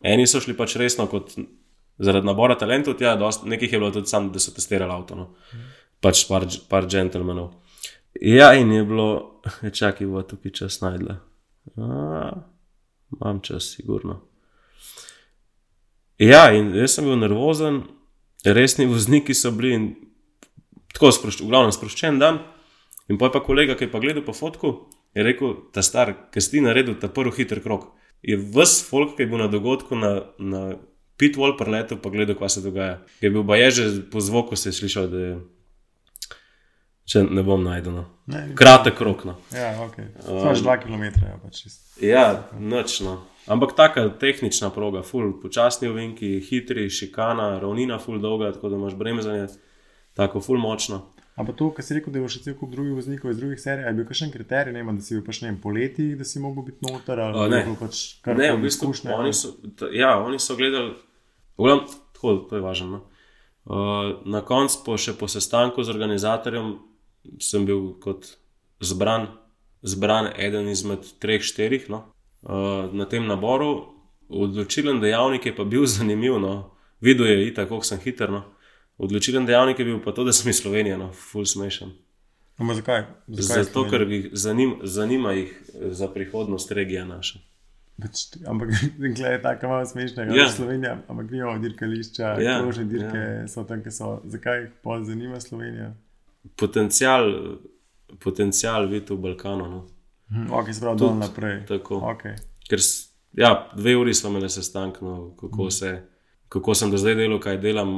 [0.00, 1.34] Eni so šli pač resno kot
[1.98, 5.16] zaradi nabora talentov, tja, dost, nekih je bilo tudi sam, da so testirali avto.
[5.16, 5.26] No.
[6.00, 7.52] Pač par, par džentlmenov.
[8.20, 9.40] Ja, in je bilo,
[9.78, 11.16] čakaj, bo tukaj čas najdla.
[11.76, 12.32] A,
[13.14, 14.20] Imam čas, sigurno.
[16.18, 17.82] Ja, in jaz sem bil nervozen,
[18.44, 19.86] resni vozniki so bili in
[20.94, 22.40] tako sproščen, v glavnem sproščen dan.
[23.10, 24.72] In pa je pa kolega, ki je pa gledal po fotku,
[25.14, 27.90] je rekel, ta star, ki si ti naredil ta prvi hiter krok.
[28.24, 30.62] Je ves folk, ki je bil na dogodku na, na
[31.20, 33.02] pitwall preletel, pa gledal, kaj se dogaja.
[33.20, 35.34] Je bil baje že po zvoku, se je slišal, da je.
[37.04, 37.92] Če ne bom najdel.
[37.92, 38.04] No.
[38.26, 39.24] Ne, Kratek rok.
[39.28, 39.36] No.
[39.52, 39.98] Ja, ok.
[40.28, 41.82] Imaš dva kilometra, ja, pač čisto.
[42.04, 43.20] Ja, nočno.
[43.46, 48.96] Ampak taka tehnična proga, full počasni ovinki, hitri, šikana, ravnina, full dolga, tako da imaš
[48.96, 49.48] bremzanje,
[50.16, 51.02] tako full močno.
[51.36, 53.84] Ampak to, kar si rekel, da je še cel kup drugih voznikov iz drugih serij,
[53.88, 56.40] je bil kakšen kriterij, ne vem, da si bil pač ne vem, poleti, da si
[56.40, 57.74] mogel biti noter ali je ne.
[57.80, 60.94] pač kar Ne, v bistvu izkušnje, oni so, t- ja, oni so gledali,
[61.58, 62.86] Vgledam, tako, to je važno.
[62.88, 63.00] No.
[63.64, 66.74] Uh, na koncu, po, še po sestanku z organizatorjem,
[67.40, 68.36] sem bil kot
[68.80, 69.26] zbran,
[69.82, 72.04] zbran eden izmed treh, štirih no.
[72.42, 73.90] uh, na tem naboru.
[74.28, 76.70] Odločilen dejavnik je pa bil zanimiv, no.
[77.00, 78.30] videl je, itak, kako sem hiter.
[78.32, 78.44] No.
[78.98, 81.92] Odločilen dejavnik je bil pa to, da sem iz Slovenije, no, full smešen.
[82.58, 83.02] Ampak zakaj?
[83.28, 87.38] zakaj Zato, ker jih zanim, zanima jih eh, za prihodnost regija naša.
[88.02, 90.44] Pač, ampak gled, je tako malo smešno, da Ja.
[90.44, 93.32] je Slovenija, ampak nimamo dirkališča, Ja, ja, krožne dirke ja.
[93.40, 93.48] ja.
[93.48, 94.20] so tam, ki so.
[94.24, 95.92] Zakaj jih pol zanima Slovenija?
[96.56, 97.30] Potencial,
[98.20, 99.68] potencial videti v Balkanu.
[99.68, 99.84] No.
[100.30, 101.64] Hm, ok, Tudi dol naprej.
[101.68, 102.00] Tako.
[102.14, 102.36] Okay.
[102.68, 102.80] Ker,
[103.32, 106.02] ja, dve uri smo imeli sestanek, no, kako, se,
[106.48, 107.94] kako sem do zdaj delal, kaj delam,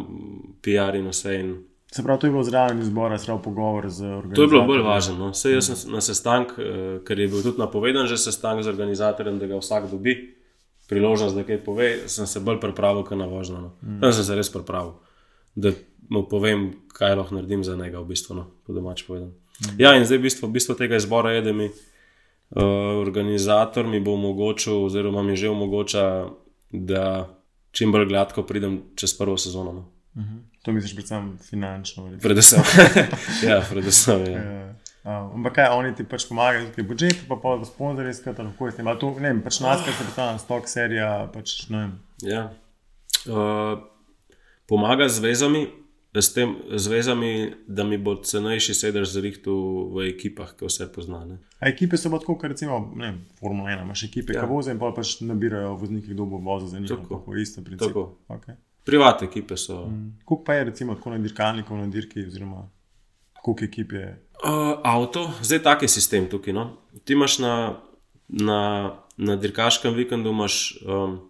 [0.62, 1.40] PR in vse.
[1.40, 1.56] In
[1.92, 4.34] Se pravi, to je bilo zraven izbora, pravi, pogovor z organizatorjem.
[4.34, 5.14] to je bilo bolj važno.
[5.14, 5.34] No.
[5.34, 9.38] Sej jaz sem na sestanek, eh, ker je bil tudi napovedan že sestanek z organizatorjem,
[9.38, 10.34] da ga vsak dobi.
[10.88, 13.60] Priložnost, da kaj pove, sem se bolj pripravil, kot na vožnjo.
[13.60, 13.70] No.
[13.82, 14.00] Mm.
[14.00, 14.92] Tam sem se res pripravil,
[15.56, 15.72] da
[16.08, 19.32] mu povem, kaj lahko naredim za njega, v bistvu, no, po domač povedano.
[19.60, 19.80] Mm.
[19.80, 22.62] Ja, in zdaj bistvo, bistvo tega izbora je, da mi uh,
[23.00, 26.26] organizator mi bo omogočil, oziroma mi že omogoča,
[26.70, 27.28] da
[27.70, 29.72] čim bolj gladko pridem čez prvo sezono.
[29.72, 29.88] No.
[30.16, 30.36] Mhm.
[30.62, 32.04] To misliš predvsem finančno.
[32.04, 32.22] verjetno.
[32.22, 32.62] Predvsem.
[33.48, 34.42] ja, predvsem ja.
[34.42, 34.74] Ja.
[35.06, 38.74] Uh, ampak kaj, oni ti pač pomagajo, tukaj budžet, pa pa sponzorji, skratka, lahko s
[38.74, 38.88] tem.
[38.90, 41.92] Ali to, ne vem, pač nas, kar se predstavlja, stok serija, pač ne vem.
[42.26, 42.40] Ja.
[43.30, 43.84] Uh,
[44.66, 45.66] pomaga z vezami,
[46.16, 49.52] s tem zvezami, da mi bo cenejši sedež zrihtu
[49.92, 51.24] v ekipah, ki vse pozna.
[51.28, 51.36] Ne?
[51.60, 54.40] A ekipe so pa tako, kot recimo, ne Formula 1, imaš ekipe, Ja.
[54.40, 56.88] ki vozijo in pa pač nabirajo vozniki, kdo bo vozil za njih.
[56.88, 57.20] Tako.
[57.20, 57.88] Tako, isto princip.
[57.88, 58.16] Tako.
[58.28, 58.56] Okay.
[58.84, 59.86] Privat ekipe so.
[59.86, 60.16] Mm.
[60.24, 62.68] Koliko pa je recimo tako na dirkalniku, na dirki, oziroma
[63.42, 64.22] koliko ekip je?
[64.44, 66.52] Uh, avto, zdaj tak je sistem tukaj.
[66.52, 66.76] No?
[67.04, 67.80] Ti imaš na,
[68.28, 68.60] na,
[69.16, 71.20] na dirkaškem vikendu imaš, um,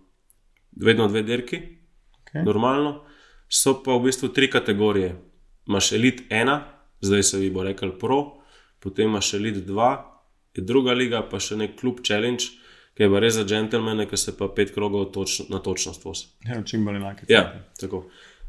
[0.76, 1.62] vedno dve dirki,
[2.26, 2.44] Okay.
[2.44, 3.02] normalno.
[3.48, 5.16] So pa v bistvu tri kategorije.
[5.66, 6.60] Imáš Elite 1,
[7.00, 8.38] zdaj se vi bo rekel Pro,
[8.78, 9.96] potem imaš Elite 2,
[10.56, 12.44] je druga liga, pa še nek klub Challenge,
[12.96, 16.30] ki je pa res za džentlmene, ki se pa pet krogov toč, na točnost vozi.
[16.46, 17.26] Ja, čim bolj enake.
[17.28, 17.42] Ja,
[17.80, 18.06] tako.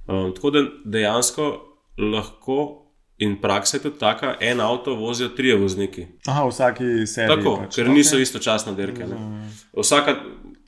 [0.07, 1.47] Um, tako da dejansko
[1.97, 2.83] lahko.
[3.17, 6.03] In praksa je tudi taka, en avto vozijo trije vozniki.
[6.29, 7.31] Aha, vsaki seriji.
[7.31, 7.75] Tako, pač.
[7.79, 9.07] ker niso istočasno dirke.
[9.09, 9.17] ne.
[9.73, 10.13] Vsaka,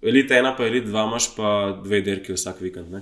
[0.01, 1.49] elite ena, pa elite dva, imaš pa
[1.83, 2.91] dve dirke vsak vikend.
[2.91, 3.01] ne.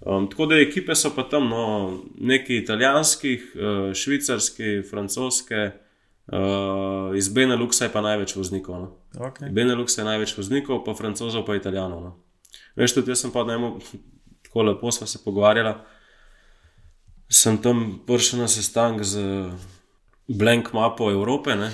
[0.00, 1.64] Um, tako da ekipe so pa tam, no,
[2.18, 5.70] neki italijanskih, uh, švicarski, francoske,
[6.26, 8.80] uh, iz Beneluxa je pa največ voznikov.
[8.80, 8.92] No.
[9.16, 9.48] Okay.
[9.52, 12.02] Benelux je največ voznikov, pa francozov, pa italijanov.
[12.02, 12.12] No.
[12.76, 13.78] Veš, tudi jaz sem pa najmo,
[14.44, 15.74] tako lepo smo se pogovarjali.
[17.28, 19.48] Sem tam prišel na sestanek z
[20.28, 21.72] blank mapo Evrope, ne.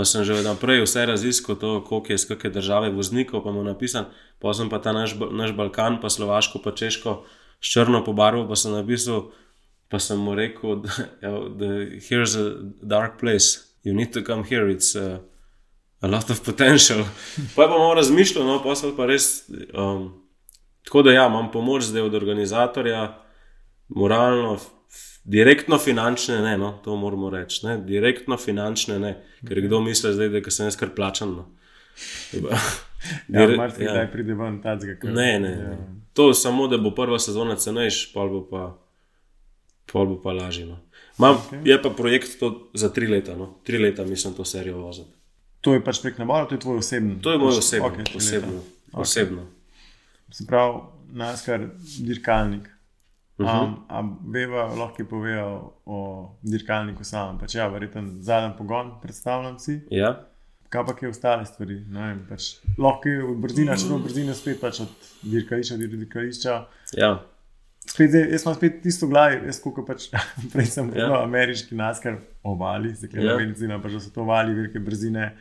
[0.00, 3.60] Pa sem že naprej vse raziskal, to, koliko je iz kakšne države voznikov, pa mu
[3.60, 4.08] napisan,
[4.40, 7.28] pa sem pa ta naš, naš Balkan, pa Slovaško, pa Češko
[7.60, 9.28] s črno pobarvo, pa sem napisal,
[9.92, 10.88] pa sem mu rekel, da,
[11.60, 11.68] da
[12.00, 15.20] here's a dark place, you need to come here, it's uh,
[16.00, 17.04] a lot of potential.
[17.54, 19.44] Pa je pa malo razmišljal, no, pa sem pa res.
[19.76, 20.24] Um,
[20.88, 23.20] tako da ja, imam pomoč zdaj od organizatorja,
[23.92, 24.56] moralno,
[25.24, 27.66] direktno finančne, ne, no, to moramo reči.
[27.66, 29.14] Ne, direktno finančne, ne,
[29.48, 31.36] ker kdo misli zdaj, da sem jaz kar plačan.
[31.36, 31.48] No.
[33.28, 34.08] Ja, Dire- marsikaj ja.
[34.12, 34.92] pride ven tacga.
[34.92, 35.56] ker- Ne, ne, Ja.
[35.70, 35.76] ne.
[36.12, 38.76] To samo, da bo prva sezona cenejša, pol bo pa,
[39.86, 40.66] pol bo pa lažje.
[40.66, 40.76] No.
[41.18, 41.62] Mam, okay.
[41.64, 42.36] Je pa projekt
[42.74, 43.36] za tri leta.
[43.36, 43.54] No.
[43.64, 45.10] Tri leta mislim to serijo voziti.
[45.60, 47.22] To je pač prek nabora, to je tvoj osebni.
[47.22, 48.60] To je moj okej, tri osebno,
[48.92, 49.00] okay.
[49.00, 49.46] osebno.
[50.30, 50.78] Se pravi,
[51.12, 51.66] naskar
[51.98, 52.68] dirkalnik.
[53.40, 53.64] Uh -huh.
[53.64, 55.98] Um, a veva, lahko povejo o
[56.42, 57.38] dirkalniku samem.
[57.38, 59.80] Pač ja, verjeten zadnji pogon, predstavljam si.
[59.90, 60.26] Ja?
[60.68, 61.84] Kaj pa je ostale stvari?
[61.88, 62.42] Vem, pač,
[62.78, 64.88] lahko je brzina, če bo brzina spet pač od
[65.22, 66.66] dirkališča do dirkališča.
[66.96, 67.22] Ja.
[67.86, 70.10] Spet, zdaj, jaz imam spet tisto v glavi, jaz kot pač
[70.52, 71.06] prej sem Ja.
[71.06, 71.22] ja.
[71.24, 73.36] ameriški naskar ovali, zdaj Ja.
[73.36, 75.32] ne vem, pač, da so to vali velike brzine,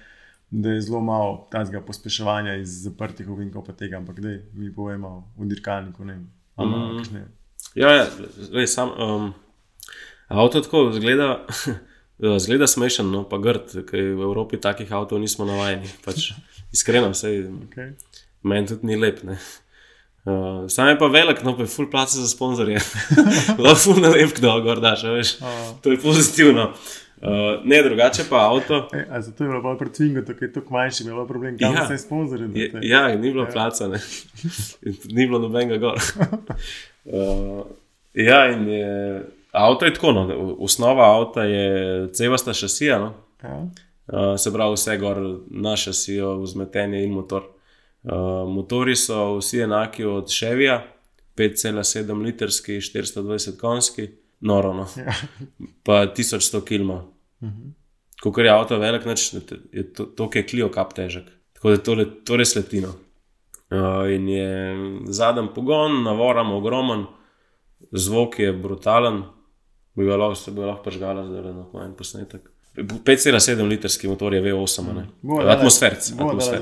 [0.52, 5.32] da je zelo malo tazga pospeševanja iz zaprtih ovinkov pa tega, ampak da mi povemo
[5.38, 6.32] v dirkalniku, ne vem.
[6.56, 6.98] ali imajo Mhm.
[6.98, 7.39] kakšne-
[7.80, 8.06] Ja, ja
[8.52, 9.30] lej, sam, um,
[10.28, 11.46] avto tako zgleda,
[12.44, 15.88] zgleda smešen, no, pa grd, ker v Evropi takih avtov nismo navajeni.
[16.06, 16.34] Pač,
[16.76, 17.32] iskreno, vse
[17.70, 17.94] Okay.
[18.44, 19.24] meni tudi ni lep.
[19.24, 19.40] Ne.
[20.28, 22.82] Uh, sam je pa velik, no pa je full placa za sponzorje.
[23.64, 25.38] Lahko full vem, kdo gor daš, veš.
[25.42, 26.74] A, To je pozitivno.
[27.20, 28.86] Uh, ne, drugače pa avto.
[28.96, 31.74] e, zato je bilo bolj pri Twingu, tako je to manjši, je bilo problem, kam
[31.74, 31.82] Ja.
[31.82, 31.88] ja.
[31.88, 32.48] se sponzorje.
[32.54, 34.00] Je, ja, ni bilo placa, ne.
[35.12, 36.00] ni bilo nobenega gor.
[37.10, 37.66] Uh,
[38.14, 40.56] ja, in je, avto je tako, no.
[40.60, 43.14] osnova avta je cevasta šasija, no.
[43.44, 43.68] ja.
[44.08, 45.18] Uh, se pravi, vse gor
[45.50, 47.44] na šasijo, vzmetenje in motor.
[48.04, 48.14] Uh,
[48.50, 50.84] motori so vsi enaki od Chevija,
[51.38, 54.08] 5,7 litrski, 420 konjski,
[54.40, 54.88] noro, no.
[54.98, 55.14] Ja.
[55.86, 56.92] pa 1100 km.
[58.22, 59.34] Ko je avto velik, nič,
[59.72, 61.30] je to, to je klio kap težek.
[61.54, 62.94] Tako da to, le- to res letino.
[63.70, 64.76] Uh, in je
[65.14, 67.06] zadnji pogon, navoramo ogromen,
[67.92, 69.24] zvok je brutalen,
[69.96, 72.50] bi ga lahko, se bi lahko pržgala, zdaj le na en posnetek.
[72.78, 75.06] 5,7 litrski motor je V8, a ne?
[75.52, 76.10] atmosferc.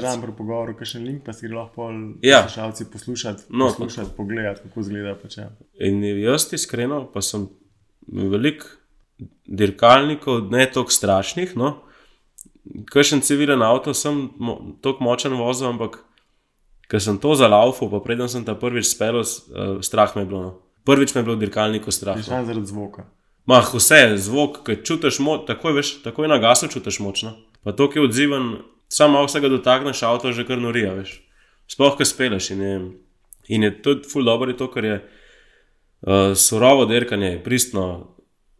[0.02, 1.92] Dam pri pogovoru, kakšen link pa si lahko
[2.22, 2.42] Ja.
[2.44, 5.16] poslušalci poslušati, No, poslušati pogledati, kako izgleda.
[5.16, 5.50] Pač, ja.
[5.80, 7.48] In jaz iskreno, pa sem
[8.08, 8.64] velik
[9.46, 11.56] dirkalnikov, ne toliko strašnih.
[11.56, 11.78] No.
[12.92, 16.02] Kakšen civilen avto sem mo tako močen vozil, ampak
[16.88, 20.42] ker sem to zalaufal, pa preden sem ta prvič spel, uh, strah me je bilo.
[20.42, 20.52] No.
[20.88, 22.16] Prvič me je bilo dirkalnikov strah.
[22.18, 22.32] Je No.
[22.32, 23.06] šan zaradi zvoka.
[23.48, 27.32] Mah, vse, zvok, ki čutiš moč, takoj, veš, takoj na gasu čutiš močno.
[27.64, 28.58] Pa to, ki je odziven,
[28.92, 31.22] samo malo se ga dotakneš, avto že kar norija, veš.
[31.68, 32.76] Sploh, ki speleš in je,
[33.48, 38.16] in je tudi ful dobro, je to, ker je uh, surovo derkanje, je pristno,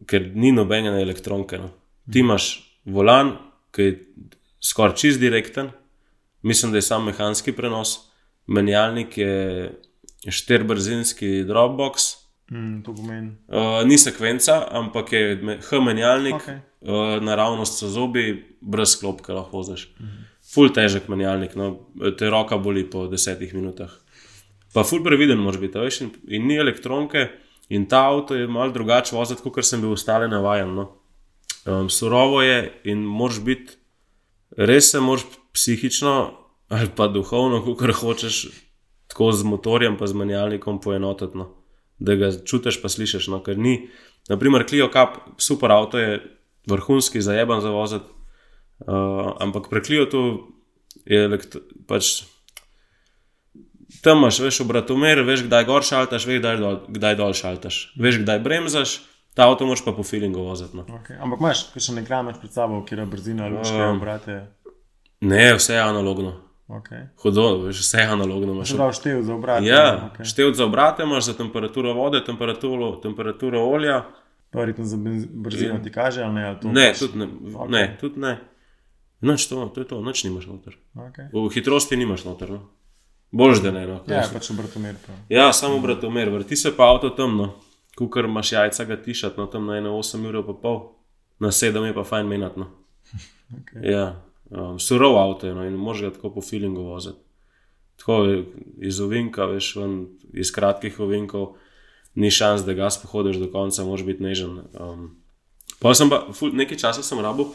[0.08, 1.58] ker ni nobene elektronke.
[1.60, 1.68] No.
[2.12, 2.48] Ti imaš
[2.84, 3.36] volan,
[3.72, 3.92] ki je
[4.64, 5.70] skoraj čist direkten,
[6.42, 8.07] mislim, da je sam mehanski prenos,
[8.48, 9.70] menjalnik je
[10.28, 12.14] štirbrzinski Dropbox.
[12.50, 13.34] Mm, to pomeni.
[13.48, 16.60] Uh, ni sekvenca, ampak je me- H-menjalnik, okay.
[16.80, 19.90] uh, naravnost so zobi, brez klopke lahko voziš.
[20.48, 23.92] Ful težek menjalnik, no, te roka boli po desetih minutah.
[24.72, 27.28] Pa ful previden moraš biti, veš, in, in ni elektronke,
[27.68, 30.72] in ta avto je mal drugače voziti, kot sem bil ostale navajen.
[30.72, 30.88] No.
[31.68, 33.76] Um, surovo je in moraš biti,
[34.56, 36.37] res se moraš psihično
[36.68, 38.46] ali pa duhovno, kako hočeš,
[39.08, 41.38] tako z motorjem, pa z menjalnikom poenotiti.
[41.38, 41.58] No
[41.98, 43.28] da ga čutiš, pa slišiš.
[43.28, 43.88] No, ker ni,
[44.30, 46.22] naprimer, Clio Cup, super avto je
[46.70, 48.06] vrhunski, zajeban za voziti,
[48.86, 50.22] uh, ampak pri Clio tu
[51.04, 52.22] je elekt- pač.
[54.04, 58.20] Tam imaš, veš, obratomer, veš, kdaj gor šaltaš, veš, kdaj dol, kdaj dol šaltaš, veš,
[58.22, 59.00] kdaj bremzaš,
[59.34, 60.76] ta avto moraš pa po feelingu voziti.
[60.76, 60.84] No.
[61.00, 61.16] Okay.
[61.18, 64.52] Ampak imaš še nekaj pred sabo, kjer je brzina, lučke, Um, obrate.
[65.24, 66.36] Ne, vse je analogno.
[66.68, 67.06] Okay.
[67.22, 68.52] Hudo, veš, vse je analogno.
[68.52, 68.68] imaš.
[68.68, 69.66] Se pravi, štev za obrate.
[69.66, 70.20] Ja, okay.
[70.20, 70.24] okay.
[70.28, 74.04] števc za obrate imaš za temperaturo vode, temperaturo, temperaturo olja.
[74.50, 74.96] Pa verjetno za
[75.32, 76.44] brzino ti kaže, ali ne?
[76.44, 77.26] Ali to Ne, pač- tudi ne.
[77.54, 77.70] Ok.
[77.70, 78.38] ne, tudi ne.
[79.20, 80.76] Noč to, to je to, noč nimaš noter.
[80.94, 81.28] Okay.
[81.32, 82.50] V hitrosti nimaš noter.
[82.50, 82.68] No.
[83.32, 83.86] Bož da ne.
[83.86, 84.00] No.
[84.06, 84.94] Ja, pač obratomer.
[85.06, 85.12] Pa.
[85.28, 87.54] ja, samo obratomer, vrti se pa avto temno.
[87.98, 90.92] Kukar imaš jajca ga tišati, no tam na 8 ur pa pol,
[91.40, 92.60] na 7 je pa fajn menati.
[92.60, 92.66] No.
[93.48, 93.80] Okay.
[93.90, 97.18] Ja, um, surov avto no, in moraš ga tako po feelingu voziti.
[97.98, 98.44] Tako
[98.86, 99.94] iz ovinka, veš, ven,
[100.32, 101.56] iz kratkih ovinkov,
[102.14, 104.60] ni šans, da gas pohodiš do konca, moraš biti nežen.
[104.78, 105.08] Um,
[105.82, 107.50] pa sem pa, ful, nekaj časa sem rabo,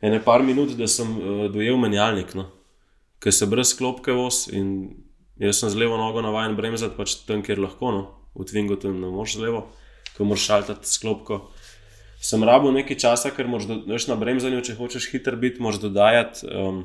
[0.00, 2.50] ene par minut, da sem uh, dojel menjalnik, no.
[3.22, 4.92] ker se brez klopke voz in
[5.40, 8.02] jaz sem z levo nogo navaden bremzati, pač tam, kjer lahko, no.
[8.36, 9.66] v Twingu tam ne moreš z levo,
[10.16, 11.46] ko moraš šaltati s klopko.
[12.26, 15.78] Sem rabo nekaj časa, ker moraš do, veš, na bremzanju, če hočeš hiter biti, moraš
[15.84, 16.80] dodajati, um,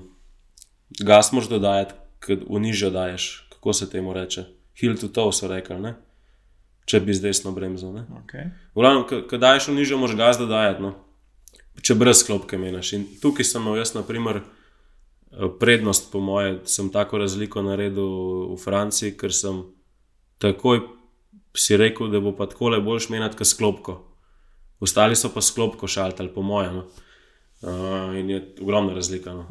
[1.01, 4.45] gas moraš dodajati, ker v nižjo daješ, kako se temu reče.
[4.77, 5.95] Hill to toe so rekli, ne?
[6.86, 7.93] če bi z desno bremzal.
[7.95, 8.04] Ne?
[8.23, 8.51] Okay.
[8.75, 10.93] V glavnem, ko- daješ v nižjo, moraš gas dodajati, no?
[11.82, 12.93] če brez klopke meniš.
[12.97, 18.54] In tukaj sem imel jaz, na primer, eh, prednost, po moje, sem tako razliko naredil
[18.54, 19.63] v Franciji, ker sem
[20.41, 20.84] takoj
[21.58, 23.97] si rekel, da bo pa tako le boljš menjati, kot s klopko.
[24.81, 26.81] Ostali so pa s klopko šaltali, po mojem.
[27.62, 27.69] Uh,
[28.15, 29.34] in je ogromna razlika.
[29.34, 29.45] No?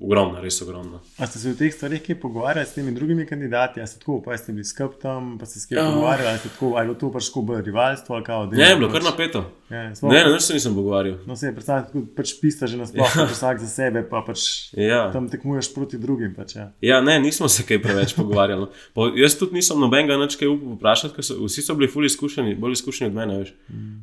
[0.00, 0.98] Ogromna, res ogromna.
[1.18, 3.80] A ste se v teh stvarih kaj pogovarjali s temi drugimi kandidati?
[3.80, 5.84] A ste tako, pa ste bili skup tam, pa ste se kaj Ja.
[5.86, 8.88] pogovarjali, ali tako, ali je bilo to pač bolj rivalstvo, ali kao, Ne, je bilo
[8.88, 9.44] kar napeto.
[9.68, 11.18] Ja, Ne, ne, nič se nisem pogovarjal.
[11.26, 13.24] No, se je predstavljati, tako pač pista že nasploh, ja.
[13.26, 14.40] vsak za sebe, pa pač
[14.72, 15.12] Ja.
[15.12, 16.34] tam tekmuješ proti drugim.
[16.34, 16.72] Pač, ja.
[16.80, 18.60] Ja, ne, nismo se kaj preveč pogovarjali.
[18.60, 18.68] no.
[18.94, 22.06] Pa jaz tudi nisem nobenega nič kaj upal vprašati, ker so, vsi so bili fully
[22.06, 23.38] izkušeni, bolj izkušeni od mene.
[23.38, 23.52] Veš.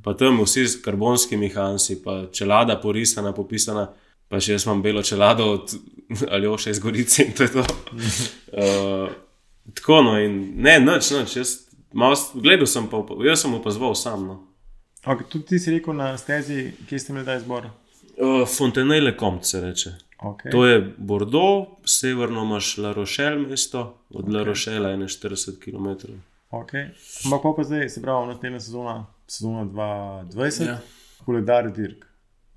[0.03, 3.87] Pa tam vsi z karbonskimi hansi, pa čelada porisana, popisana.
[4.29, 5.71] Pa še jaz imam belo čelado od
[6.35, 7.63] Aljoša iz Gorice in to je to.
[8.53, 9.09] Uh,
[9.75, 11.37] tako no, in ne, noč, noč.
[11.37, 11.55] Jaz,
[11.93, 14.27] malo gledal sem, pa, jaz sem opazoval sam.
[14.27, 14.37] No.
[15.05, 17.69] Okay, tudi ti si rekel na stezi, kje ste imeli ta izbor.
[18.19, 19.95] Uh, Fontenelle Comte se reče.
[20.19, 20.51] Okay.
[20.51, 24.33] To je Bordeaux, severno imaš La Rochelle mesto, od okay.
[24.35, 26.11] La Rochelle je 41 km.
[26.51, 26.91] Okay.
[27.25, 30.71] Ampak pa, pa zdaj, se pravi, naslednja sezona, sezona 2020, Ja.
[30.71, 30.79] ja.
[31.25, 32.08] koledar dirk.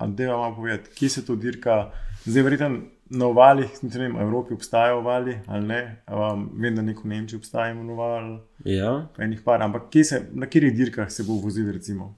[0.02, 1.92] Andej vam povedati, kje se to dirka,
[2.24, 2.70] zdaj verjetno
[3.12, 5.80] na ovalih, ne vem, v Evropi obstajajo ovali ali ne.
[6.08, 8.92] Um, vem, da neko v Nemčiji obstaja oval, Ja.
[9.18, 12.14] enih par, ampak kje se, na katerih dirkah se bo vozil, recimo.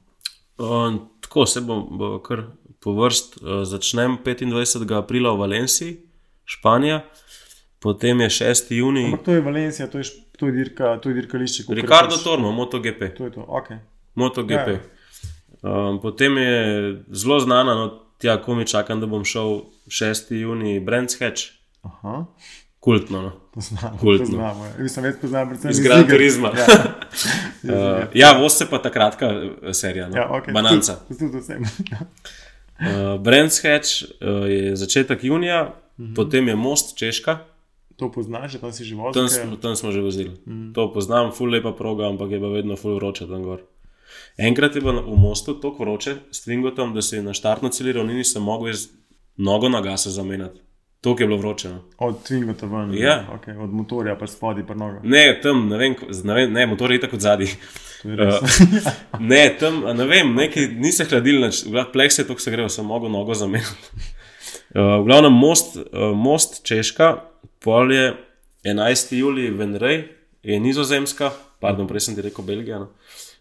[0.59, 2.45] Um, tako se bo, bo kar
[2.81, 3.41] po vrst.
[3.43, 4.87] Uh, začnem 25.
[4.95, 5.97] aprila v Valenciji,
[6.45, 7.03] Španija,
[7.81, 8.71] potem je 6.
[8.79, 10.05] juni, Ampak to je Valencija, to je,
[10.39, 11.65] to je, dirka, to je dirkališče.
[11.75, 13.17] Ricardo Tormo, MotoGP.
[13.17, 13.69] To je to, ok.
[14.15, 14.69] MotoGP.
[14.69, 14.79] Ja.
[15.65, 16.57] Um, potem je
[17.09, 17.87] zelo znana, no,
[18.19, 20.33] tja, ko mi čakam, da bom šel 6.
[20.33, 21.43] juni, Brands Hatch,
[21.83, 22.27] Aha,
[22.81, 23.23] kultno.
[23.23, 23.33] No.
[23.55, 23.97] poznamo.
[23.99, 24.27] Kultno.
[24.27, 24.73] poznamo ja.
[24.79, 26.05] Mislim, več poznam, predvsem Iz Gran.
[26.09, 26.53] Turisma.
[26.53, 26.67] Ja.
[27.65, 27.71] Uh,
[28.13, 30.17] ja, voz se pa ta kratka eh, serija, no.
[30.17, 30.53] Ja, okay.
[30.53, 30.99] Bananca.
[31.09, 31.63] Tudi, tudi vsem.
[32.77, 36.15] Uh, Brands Hatch uh, je začetek junija, Mhm.
[36.15, 37.39] potem je Most Češka.
[37.97, 39.15] To poznaš, tam si že vozil.
[39.15, 40.35] Tam tam smo že vozili.
[40.43, 40.75] Mm.
[40.75, 43.63] To poznam, ful lepa proga, ampak je pa vedno ful vroče tam gor.
[44.37, 48.25] Enkrat je bilo v mostu tako vroče s Twingotom, da si na štartno celi ravnini
[48.25, 48.89] sem mogel iz
[49.37, 50.61] nogo na gasa zamenjati.
[51.05, 51.69] To je bilo vroče.
[51.69, 51.83] No.
[51.99, 52.95] Od Twingota ven.
[52.99, 53.27] Ja.
[53.37, 55.01] Okay, od motorja pa spodaj pa noga.
[55.03, 57.49] Ne, tam, ne vem, ne, vem, ne motor je tako zadnji.
[58.05, 58.61] Je res.
[59.21, 62.87] Ne, tam, ne vem, neki, ni se hladil, glavnem pleks je tako se greval, sem
[62.89, 63.93] mogel nogo zamenjati.
[64.75, 67.15] Uh, v glavnem most, uh, most Češka,
[67.61, 68.15] pol je
[68.65, 69.13] 11.
[69.13, 70.09] julij Venrej,
[70.43, 72.81] je nizozemska, pardon, prej sem ti rekel Belgija.
[72.81, 72.89] No.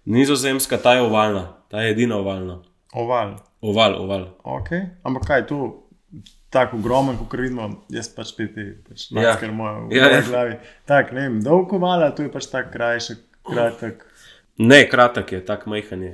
[0.06, 2.60] Nizozemska, ta je ovalna, ta je edina ovalna.
[2.93, 3.36] Oval.
[3.62, 4.26] Oval, oval.
[4.43, 4.89] Okay.
[5.04, 5.60] Ampak kaj je to?
[6.49, 9.16] Tako ogromen, kot vidimo, jaz pač spet ti, pač Ja.
[9.24, 10.58] masker moja v Ja, ja, glavi.
[10.86, 14.04] Tako, ne vem, dolgo vala, to je pač tako krajši, kratek.
[14.60, 16.14] Ne, kratek je, tako majhen je.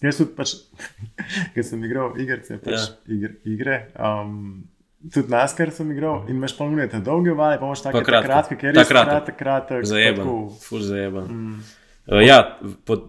[0.00, 0.52] Jaz tudi, pač,
[1.54, 2.78] ker sem igral igrice, pač Ja.
[2.78, 2.94] ja.
[3.08, 4.62] igre, igre um,
[5.08, 8.54] tudi naskar sem igral in imaš polnjete dolge vale, pa imaš take Pa kratke.
[8.56, 9.10] ker je Ta res kratek.
[9.10, 9.80] kratek, kratek.
[9.80, 10.38] pa Zajeban, tako.
[10.62, 11.26] ful zajeban.
[11.26, 11.62] Mm.
[12.06, 12.58] Uh, ja,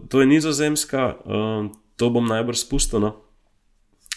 [0.08, 3.00] to je nizozemska, um, to bom najbrž spustil.
[3.02, 3.12] No.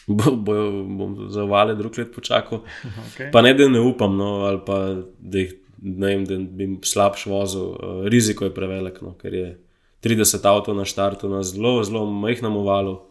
[0.08, 0.54] Bo, bo,
[0.98, 2.62] bom za vale drug let počakal.
[3.10, 3.32] Okay.
[3.32, 4.78] Pa ne, da ne upam, no, ali pa
[5.20, 7.74] da, jih, ne vem, da bi jim slabš vozil.
[7.74, 9.50] Uh, riziko je prevelik, no, ker je
[10.06, 13.02] 30 avto na štartu na zelo, zelo majhnem ovalu.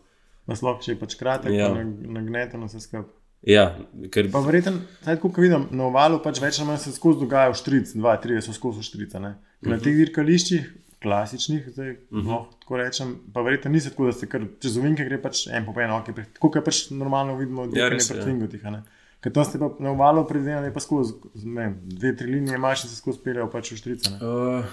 [0.46, 1.68] Naslov, če je pač kratek, Ja.
[1.74, 1.84] ja.
[1.84, 3.10] nagneteno se skupaj.
[3.46, 3.66] Ja,
[4.10, 7.52] ker Pa verjetno, zdaj, kot vidim, na ovalu pač več ali manj se skozi dogaja
[7.52, 9.20] v štric, dva, tri so skozi štrica.
[9.22, 9.36] Ne?
[9.66, 10.64] Na teh dirkališčih,
[11.02, 12.24] klasičnih, zdaj, uh -huh.
[12.24, 15.64] no, tako rečem, pa verjetno nisi tako, da se kar čez ovinke gre pač en
[15.66, 18.24] po en, okay, tako kot pač normalno vidimo, da Ja, je res, pri ja.
[18.24, 18.66] Twingotih.
[18.66, 18.82] a ne.
[19.20, 22.90] Ker tam ste pa na ovalu predvideni, pa skozi ne dve, tri linije imaš in
[22.90, 24.10] se skozi peljejo pač v štrice.
[24.10, 24.18] ne.
[24.22, 24.64] Uh,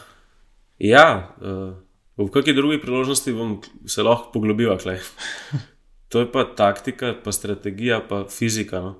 [0.79, 1.73] ja, uh,
[2.17, 4.77] v kakšni drugi priložnosti bom se lahko poglobil.
[4.77, 4.99] klej.
[6.13, 8.79] To je pa taktika, pa strategija, pa fizika.
[8.79, 8.95] No.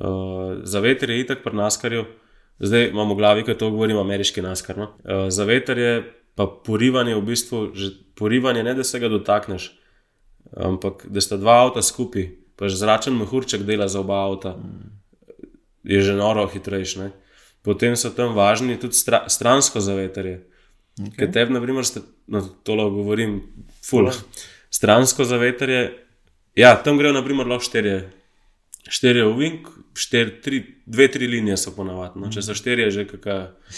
[0.00, 2.04] Uh, za veter je itak pri naskarju,
[2.58, 4.78] zdaj imamo v glavi, ko to govorim, ameriški naskar.
[4.78, 4.96] No.
[5.04, 9.72] Uh, za veter je pa porivanje v bistvu, že porivanje ne da se ga dotakneš,
[10.56, 14.56] ampak da sta dva avta skupaj, pa že zračen mehurček dela za oba avta,
[15.84, 17.10] je že noro hitrejši.
[17.62, 20.42] Potem so tam važni tudi stra, stransko zavetrje.
[20.98, 21.14] Okay.
[21.16, 23.38] Ker tebi, na primer, ste, no, to lahko govorim,
[23.80, 24.10] ful.
[24.72, 25.94] Stransko zavetrje,
[26.58, 28.10] ja, tam grejo, na primer, lahko štirje.
[28.88, 32.18] Štirje ovink, štir, tri, dve, tri linije so ponavadi.
[32.18, 32.30] No.
[32.34, 33.36] Če so štirje, že kakšna,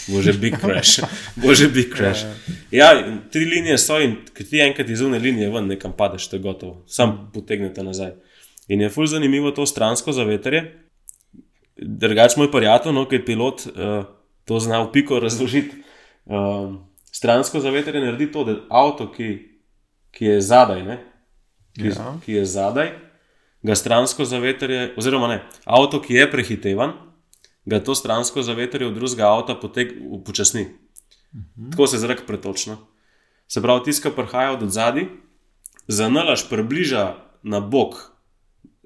[0.09, 1.03] bo že big crash.
[1.41, 2.23] bo že big crash.
[2.73, 6.25] Ja, in tri linije so in ko ti enkrat iz une linije ven nekam padeš,
[6.31, 6.81] to je gotovo.
[6.89, 8.15] Sam potegnete nazaj.
[8.67, 10.63] In je ful zanimivo to stransko zavetrje.
[11.77, 14.07] Drugač moj prijatelj, no, ki je pilot, uh,
[14.47, 15.83] to zna v piko razložiti.
[16.25, 16.79] Um,
[17.13, 19.29] stransko zavetrje naredi to, da avto, ki,
[20.15, 20.97] ki je zadaj, ne,
[21.77, 22.15] ki, Ja.
[22.25, 22.89] ki je zadaj,
[23.65, 26.93] ga stransko zavetrje, oziroma ne, avto, ki je prehitevan,
[27.65, 30.67] ga to stransko zavetrje od drugega avta poteg, upočasni.
[31.33, 31.71] Mhm.
[31.71, 32.77] Tako se zrak pretočno.
[33.47, 35.07] Se pravi, tiska prihaja od zadaj,
[35.87, 37.97] zanalaš približa na bok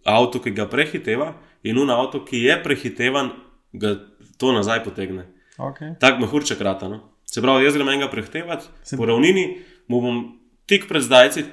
[0.05, 3.32] avto, ki ga prehiteva, in un avto, ki je prehitevan,
[3.73, 3.95] ga
[4.38, 5.27] to nazaj potegne.
[5.59, 5.95] Okay.
[5.99, 6.88] Tak mehurček rata.
[6.88, 7.01] No?
[7.27, 10.21] Se pravi, jaz grem enega prehitevati, Se- po ravnini, mu bom
[10.65, 11.43] tik pred zdajci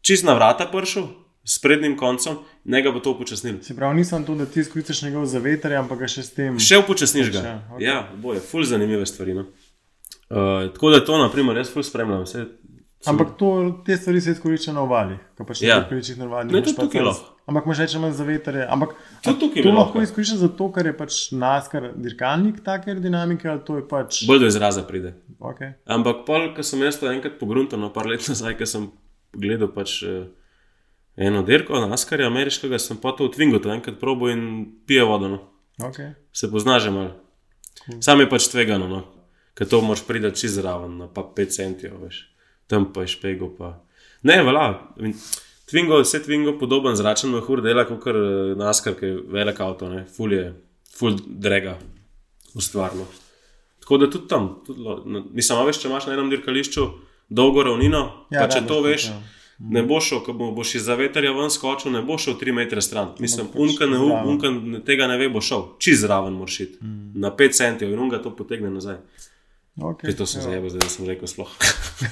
[0.00, 1.08] čist na vrata prišel,
[1.44, 3.58] s prednjim koncem, ne ga bo to upočasnil.
[3.62, 6.58] Se pravi, nisem to, da ti izkoristiš njegov zavetrje, ampak ga še s tem.
[6.58, 7.40] Še upočasniš ga.
[7.40, 7.86] Ja, okej.
[7.86, 9.34] Ja, boje, ful zanimive stvari.
[9.34, 9.46] No?
[10.30, 12.22] Uh, tako da to, na primer, jaz ful spremljam.
[12.24, 12.46] Vse,
[13.08, 13.48] Ampak to,
[13.80, 15.78] te stvari se izkoriščajo na ovalih, ko pač Ja.
[15.80, 16.52] ne priličih navadnih.
[16.52, 17.30] Ne, imaš tudi pač tukaj lahko.
[17.48, 18.66] Ampak imaš več manj zavetrje.
[18.70, 18.90] Ampak
[19.24, 20.02] to bi lahko lahko.
[20.04, 24.18] izkoriščaš zato, ker je pač naskar dirkalnik take aerodinamike ali to je pač.
[24.28, 25.14] bolj do izraza pride.
[25.40, 25.72] Okay.
[25.88, 28.90] Ampak, pol, ko sem jaz to enkrat pogruntal, no, par let nazaj, ko sem
[29.32, 30.28] gledal pač, eh,
[31.16, 34.42] eno dirko, naskarja ameriškega, sem pa to v Twingotu enkrat probo in
[34.86, 35.28] pije vodo.
[35.28, 35.40] No.
[35.80, 36.12] Okay.
[36.32, 37.16] se pozna že malo.
[37.86, 38.02] Cool.
[38.02, 39.00] Sam je pač tvegano, no.
[39.54, 42.26] ker to moraš priti čez zraven, no, pa 5 centimetrov, veš.
[42.68, 43.50] Tam pa je špego.
[43.56, 43.80] Pa.
[44.22, 44.92] Ne, vala.
[45.70, 50.04] Twingo, vse Twingo podoben zračen mehur dela kot eh, naskar, ki je velik avto, ne.
[50.04, 50.52] ful je,
[50.96, 51.78] ful drega,
[52.54, 53.06] ustvarno.
[53.80, 54.84] Tako da tudi tam, tudi,
[55.32, 56.86] mislim, a veš, če imaš na enem dirkališču
[57.28, 59.20] dolgo ravnino, ja, pa če rabiš to veš, ja.
[59.60, 62.82] Ne boš šel, ko bo- boš iz zavetrja ven skočil, ne boš šel 3 metre
[62.82, 63.12] stran.
[63.18, 64.48] Mislim, unka, ne, unka
[64.86, 66.78] tega ne ve, bo šel, čez zraven moraš iti.
[66.84, 67.20] Mm.
[67.20, 68.96] Na 5 centimetrov in unga to potegne nazaj.
[69.80, 70.10] Okay.
[70.10, 71.48] Kaj to sem zdaj, zdaj da sem rekel sploh.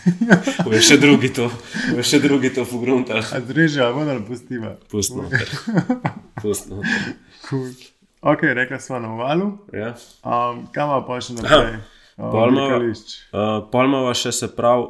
[0.71, 1.51] Ve še drugi to,
[1.97, 3.19] ve še drugi to pogruntal.
[3.21, 4.77] A zreže, ali vendar pustiva.
[4.89, 5.27] Pustno.
[6.43, 6.81] Pustno.
[7.49, 7.69] Cool.
[8.21, 9.51] Ok, rekla sva na ovalu.
[9.75, 9.93] Ja.
[10.25, 11.81] Um, kam pa še naprej?
[12.17, 13.13] Um, dirkališč.
[13.31, 14.89] Uh, Palmava še se pravi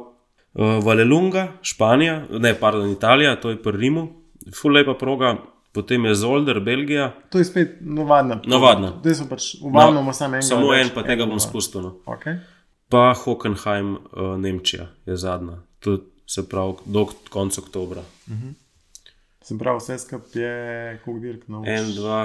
[0.59, 4.07] uh, Valelunga, Španija, ne, pardon, Italija, to je pri Rimu,
[4.55, 5.37] ful lepa proga,
[5.71, 8.41] potem je Zolder, Belgija, To je spet navadna.
[8.45, 8.93] Navadna.
[8.99, 10.47] Zdaj so pač, uvajamo no, samo enega.
[10.47, 11.81] samo en, pa tega bom spustil.
[11.81, 11.95] No.
[12.05, 12.41] Okay.
[12.89, 18.03] Pa Hockenheim, uh, Nemčija je zadnja, tudi se pravi do konca oktobra.
[19.41, 21.71] Se pravi, vse skupaj je koliko dirk na ulici.
[21.73, 22.19] En, dva,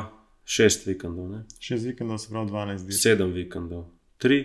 [0.44, 1.44] šest vikendov, ne?
[1.60, 3.00] Šest vikendov, se pravi 12 dirk.
[3.00, 3.86] sedem vikendov,
[4.20, 4.42] tri,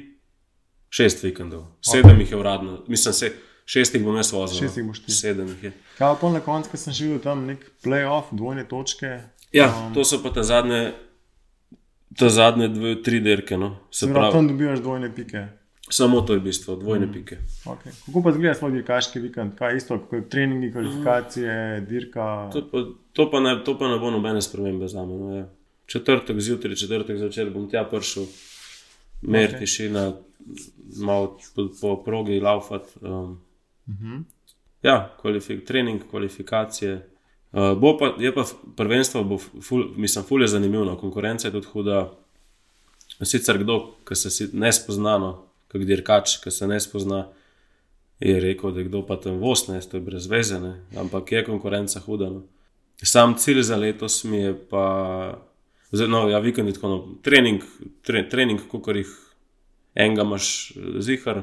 [0.89, 2.19] šest vikendov, sedem okay.
[2.19, 3.33] jih je uradno, mislim, se,
[3.69, 4.55] šest jih bom jaz vozil.
[4.55, 4.67] no.
[4.67, 5.13] Šest jih boš ti.
[5.13, 5.73] Sedem jih je.
[5.97, 9.19] Kaj pa na koncu, ko sem videl tam nek playoff, dvojne točke.
[9.53, 10.93] Ja, um, to so pa te zadnje,
[12.17, 13.57] te zadnje dve, tri dirke.
[13.57, 13.75] No.
[13.91, 15.47] Se pravi, tam dobivaš dvojne pike.
[15.89, 17.13] samo to je bistvo, dvojne mm.
[17.13, 17.37] pike.
[17.65, 17.93] Okay.
[18.05, 19.55] Kako pa zgleda svoj dirkaški vikend?
[19.57, 22.49] Kaj isto, kot je treningi, kvalifikacije, dirka?
[22.53, 25.17] To pa, to pa, ne, to pa ne bo nobene spremembe za me.
[25.17, 25.49] No, ja.
[25.89, 28.25] Četrtek zjutraj, četrtek zvečer bom tja prišel,
[29.21, 29.59] mer Ok.
[29.59, 30.11] tišina,
[31.01, 32.85] malo po, po progi laufat.
[33.01, 33.39] Um,
[33.89, 34.21] Mhm.
[34.83, 37.09] Ja, kvalifik, trening, kvalifikacije.
[37.51, 38.45] Uh, bo pa, je pa
[38.77, 42.11] prvenstvo, bo ful, mislim, ful je zanimivo, konkurenca je tudi huda.
[43.23, 45.31] Sicer kdo, ki se ne spozna, no,
[45.71, 47.25] kot dirkač, ki se ne spozna,
[48.19, 51.31] je rekel, da je kdo pa tam voz, ne, to je brez veze, ne, ampak
[51.31, 52.29] je konkurenca huda.
[52.29, 52.43] No.
[53.03, 55.39] Sam cilj za letos mi je pa,
[55.91, 57.63] no, ja, vikend je tako, no, trening,
[58.05, 59.13] tre, trening, kot jih
[59.95, 61.41] enega imaš eh, zihar,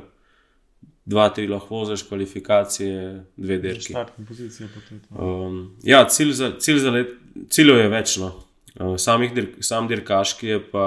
[1.07, 3.93] dva, tri lahko voziš, kvalifikacije, dve dirki.
[3.93, 5.25] To je to.
[5.25, 7.15] Um, ja, cilj za, cilj za let,
[7.51, 8.17] ciljev je več.
[8.19, 8.33] No.
[8.81, 10.87] Uh, samih dir, sam dirkaški je pa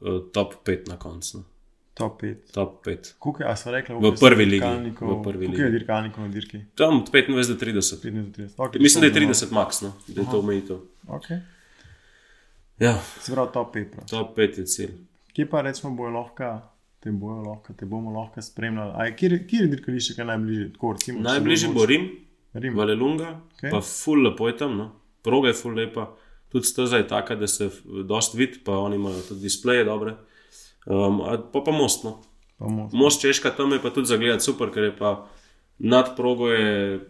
[0.00, 1.38] uh, top 5 na koncu.
[1.38, 1.44] No.
[1.96, 2.52] Top 5.
[2.52, 3.14] Top 5.
[3.18, 4.92] Koliko je, a so rekli, V prvi ligi, v
[5.24, 5.78] prvi Koliko je ligi.
[5.78, 6.60] dirkalnikov na dirki?
[6.74, 8.00] Tam od 25 do 30.
[8.04, 8.56] 15 do 30.
[8.56, 10.76] Okay, Mislim, da je to 30 max, no, da je to omejitev.
[11.08, 11.40] Okay.
[12.78, 13.90] Ja, Se pravi, top 5.
[13.90, 14.06] prav.
[14.08, 14.92] top 5 je cilj.
[15.32, 16.50] Kje pa rečemo, bojo lahko,
[17.06, 18.92] te, bojo lahko, te bomo lahko spremljali?
[18.98, 20.68] Aj, kje, kje je dirkališče, ki je najbližje?
[20.74, 22.06] Tako, recimo, če Najbližji bo Rim,
[22.56, 22.78] Rim.
[22.78, 23.58] Valelunga, Ok.
[23.58, 23.74] okay.
[23.74, 24.86] pa ful lepo je tam, no.
[25.26, 26.08] proga je ful lepa,
[26.52, 27.70] tudi steza je taka, da se
[28.08, 30.16] dost vidi, pa oni imajo tudi displeje dobre.
[30.86, 32.18] Um, a pa pa most, no.
[32.58, 32.94] Pa most.
[32.94, 35.28] Most Češka tam je pa tudi za gledati super, ker je pa
[35.78, 37.00] nad progo je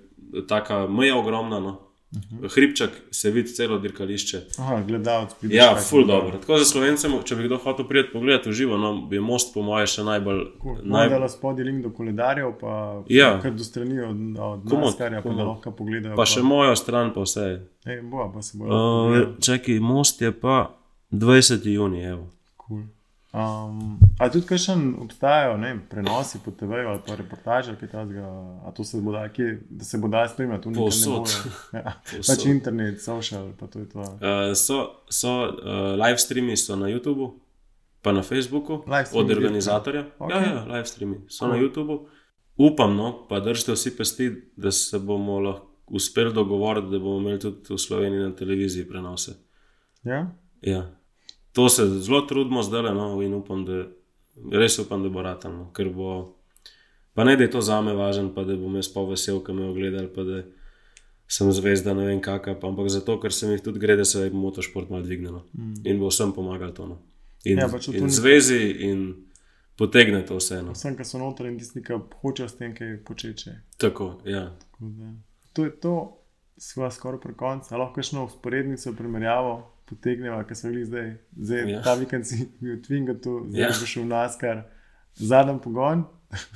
[0.49, 1.61] taka meja ogromna.
[1.61, 1.86] No.
[2.17, 2.55] Uh -huh.
[2.55, 4.41] Hribčak se vidi celo dirkališče.
[4.59, 5.35] Aha, gledalec.
[5.41, 6.23] prideš Ja, kaj ful pogledat.
[6.23, 6.39] dobro.
[6.39, 9.62] Tako za slovencem, če bi kdo hotel priti pogledati v živo, no, bi most po
[9.62, 10.41] mojem še najbolj.
[10.62, 10.75] Cool.
[10.75, 10.83] Naj...
[10.85, 13.41] Najdela spodaj link do koledarjev, pa Ja.
[13.43, 16.17] kar do strani od, od Komot, Naskarja, pa lahko pogledajo.
[16.17, 17.61] Pa še mojo stran, pa vse.
[17.87, 18.71] Ej, bo, pa se bojo.
[18.71, 20.71] Uh, čakaj, most je pa
[21.12, 21.67] 20.
[21.69, 22.27] juni, evo.
[22.69, 22.83] Cool.
[23.33, 28.29] Um, a tudi kakšen obstajajo ne, prenosi po TV-ju ali pa reportaže, ali kaj takega,
[28.64, 31.29] a to se bo da, kje, da se bo da spremljati, tu nekaj ne Povsod.
[31.77, 32.37] Ja, Povsod.
[32.37, 33.99] pač internet, social, pa to je to.
[34.01, 37.33] Uh, so so uh, live streami so na YouTubu,
[38.03, 38.81] pa na Facebooku,
[39.12, 40.07] od organizatorja.
[40.18, 40.31] Ok.
[40.31, 41.51] Ja, ja, live streami so Cool.
[41.51, 42.07] na YouTubu.
[42.57, 47.41] Upam, no, pa držite vsi pesti, da se bomo lahko uspeli dogovoriti, da bomo imeli
[47.41, 49.33] tudi v Sloveniji na televiziji prenose.
[50.05, 50.31] Ja?
[50.62, 50.87] Ja.
[51.57, 53.87] To se zelo trudimo zdaj, no, in upam, da
[54.53, 55.23] res upam, da bo
[55.73, 56.37] ker bo.
[57.15, 59.55] Pa ne, da je to za me važno, pa da bom jaz pa vesel, ki
[59.57, 60.43] me ogledal, pa da
[61.29, 64.27] sem zvezda, ne vem kakšna, pa ampak zato, ker se mi tudi gre, da se
[64.27, 65.87] je motošport malo dvignilo mm.
[65.89, 66.87] in bo vsem pomagal to.
[66.87, 66.99] No.
[67.45, 69.07] In, Ja, pač in ni- zvezi in
[69.81, 70.75] potegne to vseeno.
[70.77, 73.57] Vsem, ki so noter in tisti, ki hočejo s tem kaj početi.
[73.81, 74.51] Tako, ja.
[74.61, 75.15] Tako da,
[75.57, 75.97] To je to,
[76.61, 77.73] sva skoraj pri koncu.
[77.81, 81.82] Lahko še usporednico, primerjavo potegnemo, ker smo bili zdaj, zdaj ja.
[81.82, 83.72] Ta vikend si bil v Twingatu, zdaj ja.
[83.72, 84.62] Boš v Naskar,
[85.14, 86.05] zadnji pogon.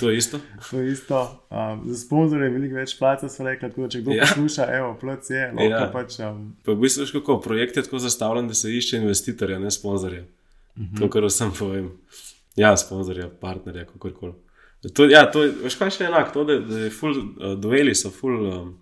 [0.00, 0.40] To je isto.
[0.70, 1.46] To je isto.
[1.50, 4.26] Um, za sponzorje je veliko več placa, so rekli, tako da če kdo ja.
[4.26, 5.86] Posluša, evo, plac je, lahko ja.
[5.94, 6.18] Pač.
[6.26, 9.70] Um, Pa v bistvu, veš, kako projekt je tako zastavljen, da se išče investitorja, ne
[9.70, 10.24] sponzorja.
[10.74, 10.98] Mm -hmm.
[10.98, 11.90] To, kar vsem povem.
[12.56, 14.32] Ja, sponzorja, partnerja, kako koli.
[14.94, 17.94] To, ja, to je, veš, kaj še enak, to, da, da je full, uh, dueli
[17.94, 18.78] so full um,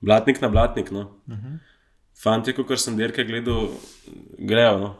[0.00, 0.90] blatnik na blatnik.
[0.90, 1.00] No.
[1.26, 1.58] Uh -huh.
[2.22, 3.68] Fantje, kot sem dirke gledal,
[4.38, 4.78] grejo.
[4.78, 4.94] No.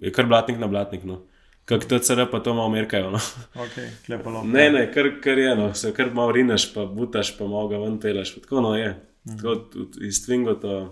[0.00, 1.04] je kar blatnik na blatnik.
[1.04, 1.22] No.
[1.68, 3.10] Kako TCR pa to malo merkajo.
[3.10, 3.20] No.
[3.54, 4.42] Okay, klepalo.
[4.44, 5.74] Ne, ne, kar, kar je, no.
[5.74, 8.34] se kar malo rineš, pa butaš, pa malo ga ven peleš.
[8.40, 8.94] Tako no je.
[9.28, 10.88] Tako tudi iz Twingota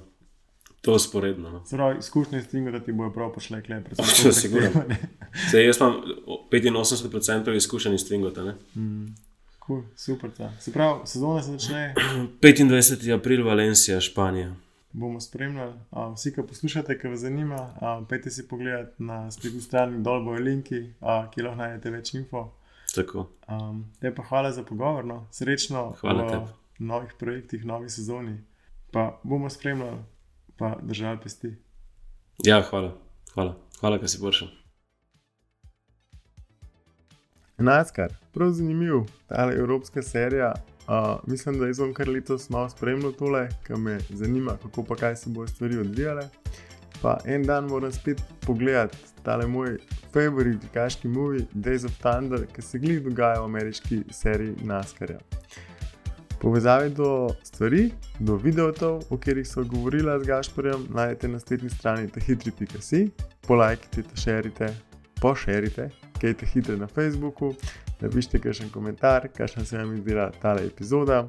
[0.80, 1.50] to sporedno.
[1.50, 1.64] No.
[1.70, 3.88] Prav, izkušnje s Twingota ti bojo prav pošle, klep.
[4.22, 4.84] To je sigurno.
[5.50, 6.02] Se, jaz imam
[6.52, 8.44] 85% izkušenj iz Twingota.
[8.44, 8.54] ne.
[9.66, 10.30] Cool, super.
[10.30, 10.52] ta.
[10.60, 11.94] Se pravi, sezona se začne,
[12.42, 13.14] 25.
[13.14, 14.54] april, Valencija, Španija.
[14.92, 15.74] Bomo spremljali.
[15.90, 20.24] A, vsi, ki poslušate, ki vas zanima, a, pejte si pogledat na spletni strani, dol
[20.24, 22.46] bojo linki, a, kjer lahko najdete več info.
[22.94, 23.26] Tako.
[23.48, 25.26] Um, te pa hvala za pogovor, no.
[25.32, 26.52] srečno Hvala v tebi.
[26.78, 28.38] novih projektih, novi sezoni.
[28.92, 29.98] Pa bomo spremljali,
[30.56, 31.56] pa držali pesti.
[32.44, 32.94] Ja, hvala.
[33.34, 34.48] Hvala, hvala da si prišel.
[37.58, 40.54] NASCAR, prav zanimiv, ta evropska serija.
[40.88, 45.16] Uh, mislim, da bom kar letos malo spremljal tole, ker me zanima, kako pa kaj
[45.16, 46.28] se bodo stvari odvijale.
[47.02, 49.78] Pa en dan moram spet pogledati tale moj
[50.12, 55.18] favorit, kaški movie Days of Thunder, ki se glih dogaja v ameriški seriji NASCAR-ja.
[56.40, 62.08] Povezave do stvari, do videotov, o katerih so govorila z Gašporjem, najdete na spletni strani
[62.08, 63.08] tehitri.si,
[63.48, 64.68] polajkite, šerite,
[65.20, 67.54] pošerite, kajte hitre na Facebooku,
[68.00, 71.28] napišite kakšen komentar, kakšna se vam je zdela ta epizoda.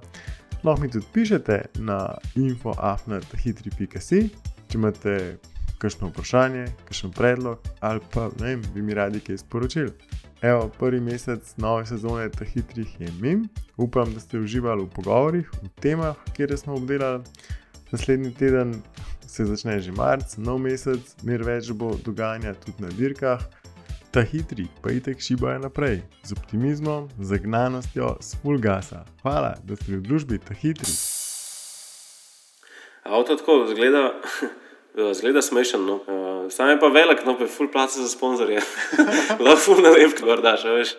[0.63, 1.99] Lahko mi tudi pišete na
[2.35, 4.21] infoafnat.hitri.si,
[4.67, 5.17] če imate
[5.77, 9.93] kakšno vprašanje, kakšen predlog ali pa ne vem, bi mi radi kaj sporočili.
[10.41, 13.47] Evo, prvi mesec nove sezone teh hitrih je mim.
[13.77, 17.23] Upam, da ste uživali v pogovorih, v temah, kjer smo obdelali.
[17.91, 18.75] Naslednji teden
[19.27, 23.41] se začne že marc, nov mesec, mer več bo dogajanja tudi na dirkah.
[24.17, 29.03] Ta hitri, pa itek šibajo naprej, z optimizmom, zagnanostjo, s full gasa.
[29.21, 30.89] Hvala, da ste v družbi ta hitri.
[33.05, 34.17] Avto tako zgleda,
[35.21, 35.85] zgleda smešen.
[35.85, 35.99] No.
[36.09, 38.63] Uh, sam je pa velik, no pa je full placa za sponzorje.
[39.43, 40.95] Lahko full nalepk, gor daš, a veš.